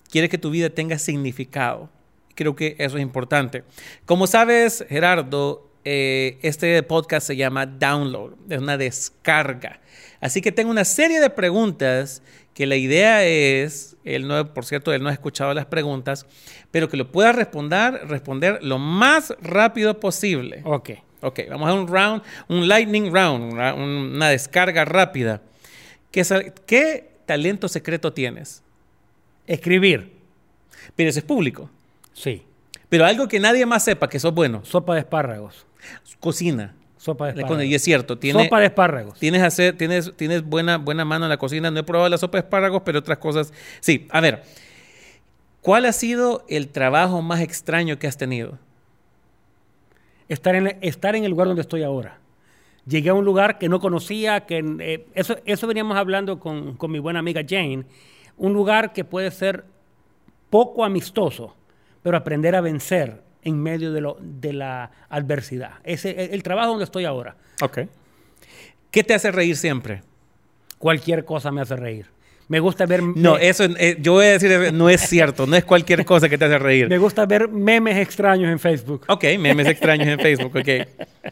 ¿Quieres 0.09 0.29
que 0.29 0.37
tu 0.37 0.49
vida 0.49 0.69
tenga 0.69 0.97
significado? 0.97 1.89
Creo 2.35 2.55
que 2.55 2.75
eso 2.77 2.97
es 2.97 3.01
importante. 3.01 3.63
Como 4.05 4.27
sabes, 4.27 4.85
Gerardo, 4.89 5.71
eh, 5.83 6.37
este 6.41 6.81
podcast 6.83 7.27
se 7.27 7.35
llama 7.35 7.65
Download, 7.65 8.33
es 8.49 8.59
una 8.59 8.77
descarga. 8.77 9.79
Así 10.19 10.41
que 10.41 10.51
tengo 10.51 10.71
una 10.71 10.85
serie 10.85 11.19
de 11.19 11.29
preguntas 11.29 12.21
que 12.53 12.65
la 12.65 12.75
idea 12.75 13.25
es, 13.25 13.97
él 14.03 14.27
no, 14.27 14.53
por 14.53 14.65
cierto, 14.65 14.93
él 14.93 15.03
no 15.03 15.09
ha 15.09 15.13
escuchado 15.13 15.53
las 15.53 15.65
preguntas, 15.65 16.25
pero 16.71 16.89
que 16.89 16.97
lo 16.97 17.11
pueda 17.11 17.31
responder, 17.31 18.01
responder 18.07 18.63
lo 18.63 18.79
más 18.79 19.33
rápido 19.41 19.99
posible. 19.99 20.61
Ok. 20.63 20.91
Ok, 21.21 21.39
vamos 21.49 21.69
a 21.69 21.73
un 21.73 21.87
round, 21.87 22.21
un 22.49 22.67
lightning 22.67 23.11
round, 23.11 23.53
una, 23.53 23.73
una 23.73 24.29
descarga 24.29 24.85
rápida. 24.85 25.41
¿Qué, 26.11 26.53
qué 26.67 27.09
talento 27.25 27.67
secreto 27.67 28.13
tienes? 28.13 28.63
Escribir. 29.47 30.13
Pero 30.95 31.09
eso 31.09 31.19
es 31.19 31.25
público. 31.25 31.69
Sí. 32.15 32.43
Pero 32.87 33.05
algo 33.05 33.27
que 33.27 33.39
nadie 33.39 33.65
más 33.65 33.83
sepa 33.83 34.07
que 34.09 34.19
sos 34.19 34.33
bueno. 34.33 34.63
Sopa 34.63 34.93
de 34.93 35.01
espárragos. 35.01 35.67
Cocina. 36.19 36.73
Sopa 36.97 37.25
de 37.25 37.31
espárragos. 37.31 37.65
Y 37.65 37.75
es 37.75 37.83
cierto, 37.83 38.17
tiene, 38.17 38.43
Sopa 38.43 38.59
de 38.59 38.67
espárragos. 38.67 39.19
tienes, 39.19 39.43
hacer, 39.43 39.77
tienes, 39.77 40.15
tienes 40.15 40.43
buena, 40.43 40.77
buena 40.77 41.03
mano 41.03 41.25
en 41.25 41.29
la 41.29 41.37
cocina. 41.37 41.69
No 41.69 41.79
he 41.79 41.83
probado 41.83 42.09
la 42.09 42.17
sopa 42.17 42.37
de 42.37 42.43
espárragos, 42.43 42.81
pero 42.85 42.99
otras 42.99 43.17
cosas. 43.17 43.53
Sí, 43.81 44.07
a 44.09 44.21
ver. 44.21 44.43
¿Cuál 45.61 45.85
ha 45.85 45.91
sido 45.91 46.45
el 46.47 46.69
trabajo 46.69 47.21
más 47.21 47.41
extraño 47.41 47.99
que 47.99 48.07
has 48.07 48.17
tenido? 48.17 48.59
Estar 50.29 50.55
en, 50.55 50.77
estar 50.81 51.15
en 51.15 51.25
el 51.25 51.31
lugar 51.31 51.47
donde 51.47 51.61
estoy 51.61 51.83
ahora. 51.83 52.19
Llegué 52.87 53.09
a 53.09 53.13
un 53.13 53.25
lugar 53.25 53.57
que 53.57 53.67
no 53.67 53.79
conocía, 53.79 54.45
que 54.45 54.63
eh, 54.79 55.05
eso, 55.15 55.35
eso 55.45 55.67
veníamos 55.67 55.97
hablando 55.97 56.39
con, 56.39 56.77
con 56.77 56.91
mi 56.91 56.99
buena 56.99 57.19
amiga 57.19 57.41
Jane. 57.47 57.83
Un 58.37 58.53
lugar 58.53 58.93
que 58.93 59.03
puede 59.03 59.31
ser 59.31 59.65
poco 60.49 60.85
amistoso, 60.85 61.55
pero 62.05 62.17
aprender 62.17 62.53
a 62.55 62.61
vencer 62.61 63.23
en 63.41 63.63
medio 63.63 63.91
de, 63.91 63.99
lo, 63.99 64.19
de 64.21 64.53
la 64.53 64.91
adversidad. 65.09 65.71
Ese 65.83 66.11
el, 66.11 66.35
el 66.35 66.43
trabajo 66.43 66.69
donde 66.69 66.83
estoy 66.83 67.03
ahora. 67.03 67.35
Ok. 67.63 67.79
¿Qué 68.91 69.03
te 69.03 69.15
hace 69.15 69.31
reír 69.31 69.57
siempre? 69.57 70.03
Cualquier 70.77 71.25
cosa 71.25 71.51
me 71.51 71.61
hace 71.61 71.75
reír. 71.75 72.05
Me 72.47 72.59
gusta 72.59 72.85
ver 72.85 73.01
No, 73.01 73.39
eso 73.39 73.63
eh, 73.63 73.97
yo 73.99 74.13
voy 74.13 74.27
a 74.27 74.37
decir, 74.37 74.71
no 74.71 74.87
es 74.87 75.01
cierto, 75.01 75.47
no 75.47 75.55
es 75.55 75.65
cualquier 75.65 76.05
cosa 76.05 76.29
que 76.29 76.37
te 76.37 76.45
hace 76.45 76.59
reír. 76.59 76.87
me 76.87 76.99
gusta 76.99 77.25
ver 77.25 77.47
memes 77.47 77.97
extraños 77.97 78.51
en 78.51 78.59
Facebook. 78.59 79.03
Ok, 79.07 79.23
memes 79.39 79.65
extraños 79.65 80.07
en 80.07 80.19
Facebook, 80.19 80.55
ok. 80.55 81.31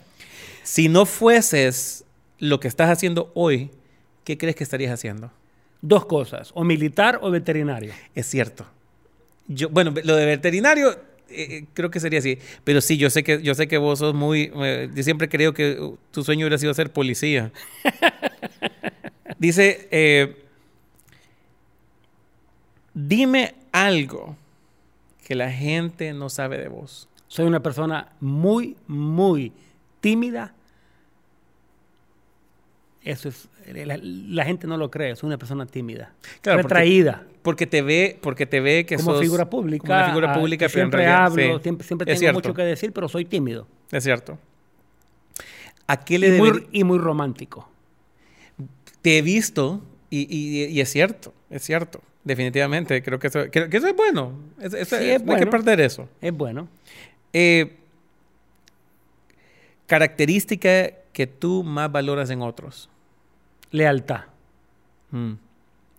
Si 0.63 0.89
no 0.89 1.05
fueses 1.05 2.03
lo 2.39 2.59
que 2.59 2.67
estás 2.67 2.89
haciendo 2.89 3.31
hoy, 3.35 3.69
¿qué 4.23 4.39
crees 4.39 4.55
que 4.55 4.63
estarías 4.63 4.91
haciendo? 4.91 5.29
Dos 5.81 6.07
cosas, 6.07 6.49
o 6.55 6.63
militar 6.63 7.19
o 7.21 7.29
veterinario. 7.29 7.93
Es 8.15 8.25
cierto. 8.25 8.65
Yo, 9.47 9.69
bueno, 9.69 9.93
lo 10.03 10.15
de 10.15 10.25
veterinario 10.25 10.97
eh, 11.29 11.65
creo 11.73 11.89
que 11.89 11.99
sería 11.99 12.19
así, 12.19 12.37
pero 12.63 12.81
sí, 12.81 12.97
yo 12.97 13.09
sé 13.09 13.23
que 13.23 13.41
yo 13.41 13.55
sé 13.55 13.67
que 13.67 13.77
vos 13.77 13.99
sos 13.99 14.13
muy 14.13 14.51
eh, 14.55 14.89
yo 14.93 15.03
siempre 15.03 15.29
creo 15.29 15.53
que 15.53 15.79
uh, 15.79 15.97
tu 16.11 16.23
sueño 16.23 16.45
hubiera 16.45 16.57
sido 16.57 16.73
ser 16.73 16.91
policía. 16.91 17.51
Dice, 19.39 19.87
eh, 19.91 20.45
dime 22.93 23.55
algo 23.71 24.37
que 25.25 25.35
la 25.35 25.51
gente 25.51 26.13
no 26.13 26.29
sabe 26.29 26.57
de 26.57 26.67
vos. 26.67 27.09
Soy 27.27 27.45
una 27.45 27.61
persona 27.61 28.09
muy, 28.19 28.77
muy 28.87 29.51
tímida. 30.01 30.53
Eso 33.03 33.27
es, 33.29 33.49
la, 33.67 33.99
la 34.01 34.45
gente 34.45 34.65
no 34.65 34.77
lo 34.77 34.89
cree, 34.89 35.15
soy 35.17 35.27
una 35.27 35.37
persona 35.37 35.65
tímida, 35.65 36.13
Claro, 36.41 36.61
porque- 36.61 36.73
retraída, 36.75 37.23
Porque 37.41 37.67
te 37.67 37.81
ve, 37.81 38.17
porque 38.21 38.45
te 38.45 38.61
ve 38.61 38.85
que 38.85 38.95
como 38.95 39.11
sos 39.11 39.21
figura 39.21 39.49
pública. 39.49 39.81
como 39.85 39.93
una 39.99 40.05
figura 40.07 40.31
ah, 40.33 40.39
pública, 40.39 40.65
pero 40.67 40.69
en 40.69 40.71
siempre 40.91 40.99
realidad, 41.01 41.25
hablo, 41.25 41.57
sí, 41.57 41.63
siempre, 41.63 41.85
siempre 41.87 42.05
es 42.05 42.19
tengo 42.19 42.19
cierto, 42.31 42.39
mucho 42.39 42.53
que 42.53 42.61
decir, 42.63 42.93
pero 42.93 43.09
soy 43.09 43.25
tímido 43.25 43.67
Es 43.91 44.03
cierto. 44.05 44.39
¿A 45.87 46.05
qué 46.05 46.17
le 46.17 46.37
y 46.37 46.39
muy, 46.39 46.67
y 46.71 46.83
muy 46.85 46.97
romántico. 46.97 47.69
te 49.01 49.17
he 49.17 49.21
visto 49.21 49.81
y, 50.09 50.21
y- 50.33 50.65
y 50.67 50.79
es 50.79 50.89
cierto, 50.89 51.33
es 51.49 51.61
cierto, 51.63 52.01
definitivamente. 52.23 53.03
Creo 53.03 53.19
que 53.19 53.27
eso, 53.27 53.43
creo 53.51 53.69
que 53.69 53.75
eso 53.77 53.87
es 53.87 53.95
bueno. 53.97 54.31
Es- 54.61 54.73
es- 54.73 54.87
Sí, 54.87 54.95
es 55.09 55.21
no 55.23 55.33
hay 55.33 55.39
que 55.41 55.47
perder 55.47 55.81
eso. 55.81 56.07
Es 56.21 56.31
bueno. 56.31 56.69
Eh, 57.33 57.75
característica 59.87 60.91
que 61.11 61.27
tú 61.27 61.63
más 61.63 61.91
valoras 61.91 62.29
en 62.29 62.41
otros. 62.41 62.89
Lealtad. 63.73 64.21
Mm, 65.11 65.33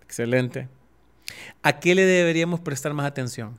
excelente. 0.02 0.68
¿A 1.62 1.78
qué 1.80 1.94
le 1.94 2.06
deberíamos 2.06 2.60
prestar 2.60 2.94
más 2.94 3.04
atención? 3.04 3.56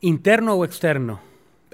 Interno 0.00 0.54
o 0.54 0.64
externo. 0.64 1.20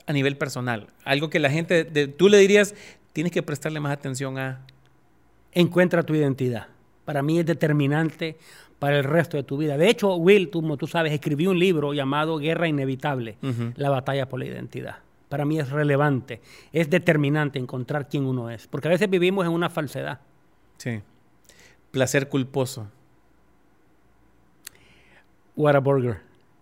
A 0.06 0.12
nivel 0.12 0.36
personal. 0.36 0.88
Algo 1.04 1.30
que 1.30 1.38
la 1.38 1.50
gente, 1.50 1.84
de- 1.84 2.08
tú 2.08 2.28
le 2.28 2.38
dirías, 2.38 2.74
tienes 3.12 3.32
que 3.32 3.42
prestarle 3.42 3.80
más 3.80 3.92
atención 3.92 4.38
a... 4.38 4.64
Encuentra 5.52 6.02
tu 6.02 6.14
identidad. 6.14 6.68
Para 7.04 7.22
mí 7.22 7.38
es 7.38 7.46
determinante 7.46 8.38
para 8.78 8.98
el 8.98 9.04
resto 9.04 9.36
de 9.36 9.42
tu 9.42 9.56
vida. 9.56 9.76
De 9.76 9.88
hecho, 9.88 10.14
Will, 10.16 10.48
tú, 10.48 10.60
como 10.62 10.76
tú 10.76 10.86
sabes, 10.86 11.12
escribí 11.12 11.46
un 11.46 11.58
libro 11.58 11.92
llamado 11.92 12.38
Guerra 12.38 12.68
Inevitable, 12.68 13.36
la 13.76 13.90
batalla 13.90 14.28
por 14.28 14.38
la 14.40 14.46
identidad. 14.46 14.96
Para 15.32 15.46
mí 15.46 15.58
es 15.58 15.70
relevante, 15.70 16.42
es 16.74 16.90
determinante 16.90 17.58
encontrar 17.58 18.06
quién 18.06 18.26
uno 18.26 18.50
es, 18.50 18.66
porque 18.66 18.88
a 18.88 18.90
veces 18.90 19.08
vivimos 19.08 19.46
en 19.46 19.52
una 19.52 19.70
falsedad. 19.70 20.20
Sí. 20.76 21.00
Placer 21.90 22.28
culposo. 22.28 22.86
Whataburger. 25.56 26.18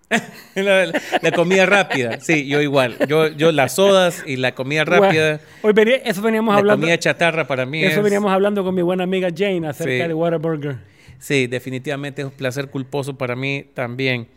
La, 0.54 0.86
la- 0.86 1.00
la 1.20 1.32
comida 1.32 1.66
rápida. 1.66 2.20
Sí, 2.20 2.46
yo 2.46 2.60
igual. 2.60 2.96
Yo, 3.08 3.26
yo 3.26 3.50
las 3.50 3.74
sodas 3.74 4.22
y 4.24 4.36
la 4.36 4.54
comida 4.54 4.84
rápida. 4.84 5.40
Hoy 5.62 5.72
venía- 5.72 5.96
eso 6.04 6.22
veníamos 6.22 6.54
La 6.54 6.58
hablando. 6.60 6.82
comida 6.86 6.96
chatarra 6.98 7.48
para 7.48 7.66
mí 7.66 7.82
Eso 7.82 7.98
es... 7.98 8.04
veníamos 8.04 8.30
hablando 8.32 8.62
con 8.62 8.72
mi 8.72 8.82
buena 8.82 9.02
amiga 9.02 9.30
Jane 9.36 9.66
acerca 9.66 10.02
Sí. 10.04 10.08
de 10.08 10.14
Whataburger. 10.14 10.76
Sí, 11.18 11.48
definitivamente 11.48 12.22
es 12.22 12.26
un 12.26 12.34
placer 12.34 12.68
culposo 12.70 13.18
para 13.18 13.34
mí 13.34 13.66
también. 13.74 14.28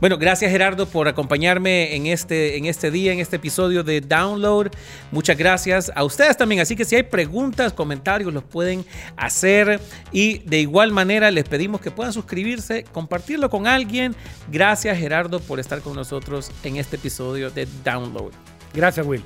Bueno, 0.00 0.16
gracias 0.16 0.50
Gerardo 0.50 0.86
por 0.86 1.08
acompañarme 1.08 1.96
en 1.96 2.06
este, 2.06 2.56
en 2.56 2.66
este 2.66 2.90
día, 2.90 3.12
en 3.12 3.18
este 3.18 3.36
episodio 3.36 3.82
de 3.82 4.00
Download. 4.00 4.68
Muchas 5.10 5.36
gracias 5.36 5.90
a 5.94 6.04
ustedes 6.04 6.36
también. 6.36 6.60
Así 6.60 6.76
que 6.76 6.84
si 6.84 6.96
hay 6.96 7.02
preguntas, 7.02 7.72
comentarios, 7.72 8.32
los 8.32 8.44
pueden 8.44 8.84
hacer. 9.16 9.80
Y 10.12 10.38
de 10.40 10.60
igual 10.60 10.92
manera 10.92 11.30
les 11.30 11.44
pedimos 11.44 11.80
que 11.80 11.90
puedan 11.90 12.12
suscribirse, 12.12 12.84
compartirlo 12.92 13.50
con 13.50 13.66
alguien. 13.66 14.14
Gracias 14.50 14.96
Gerardo 14.98 15.40
por 15.40 15.58
estar 15.58 15.80
con 15.80 15.94
nosotros 15.96 16.52
en 16.62 16.76
este 16.76 16.96
episodio 16.96 17.50
de 17.50 17.66
Download. 17.84 18.32
Gracias, 18.74 19.04
Will. 19.06 19.24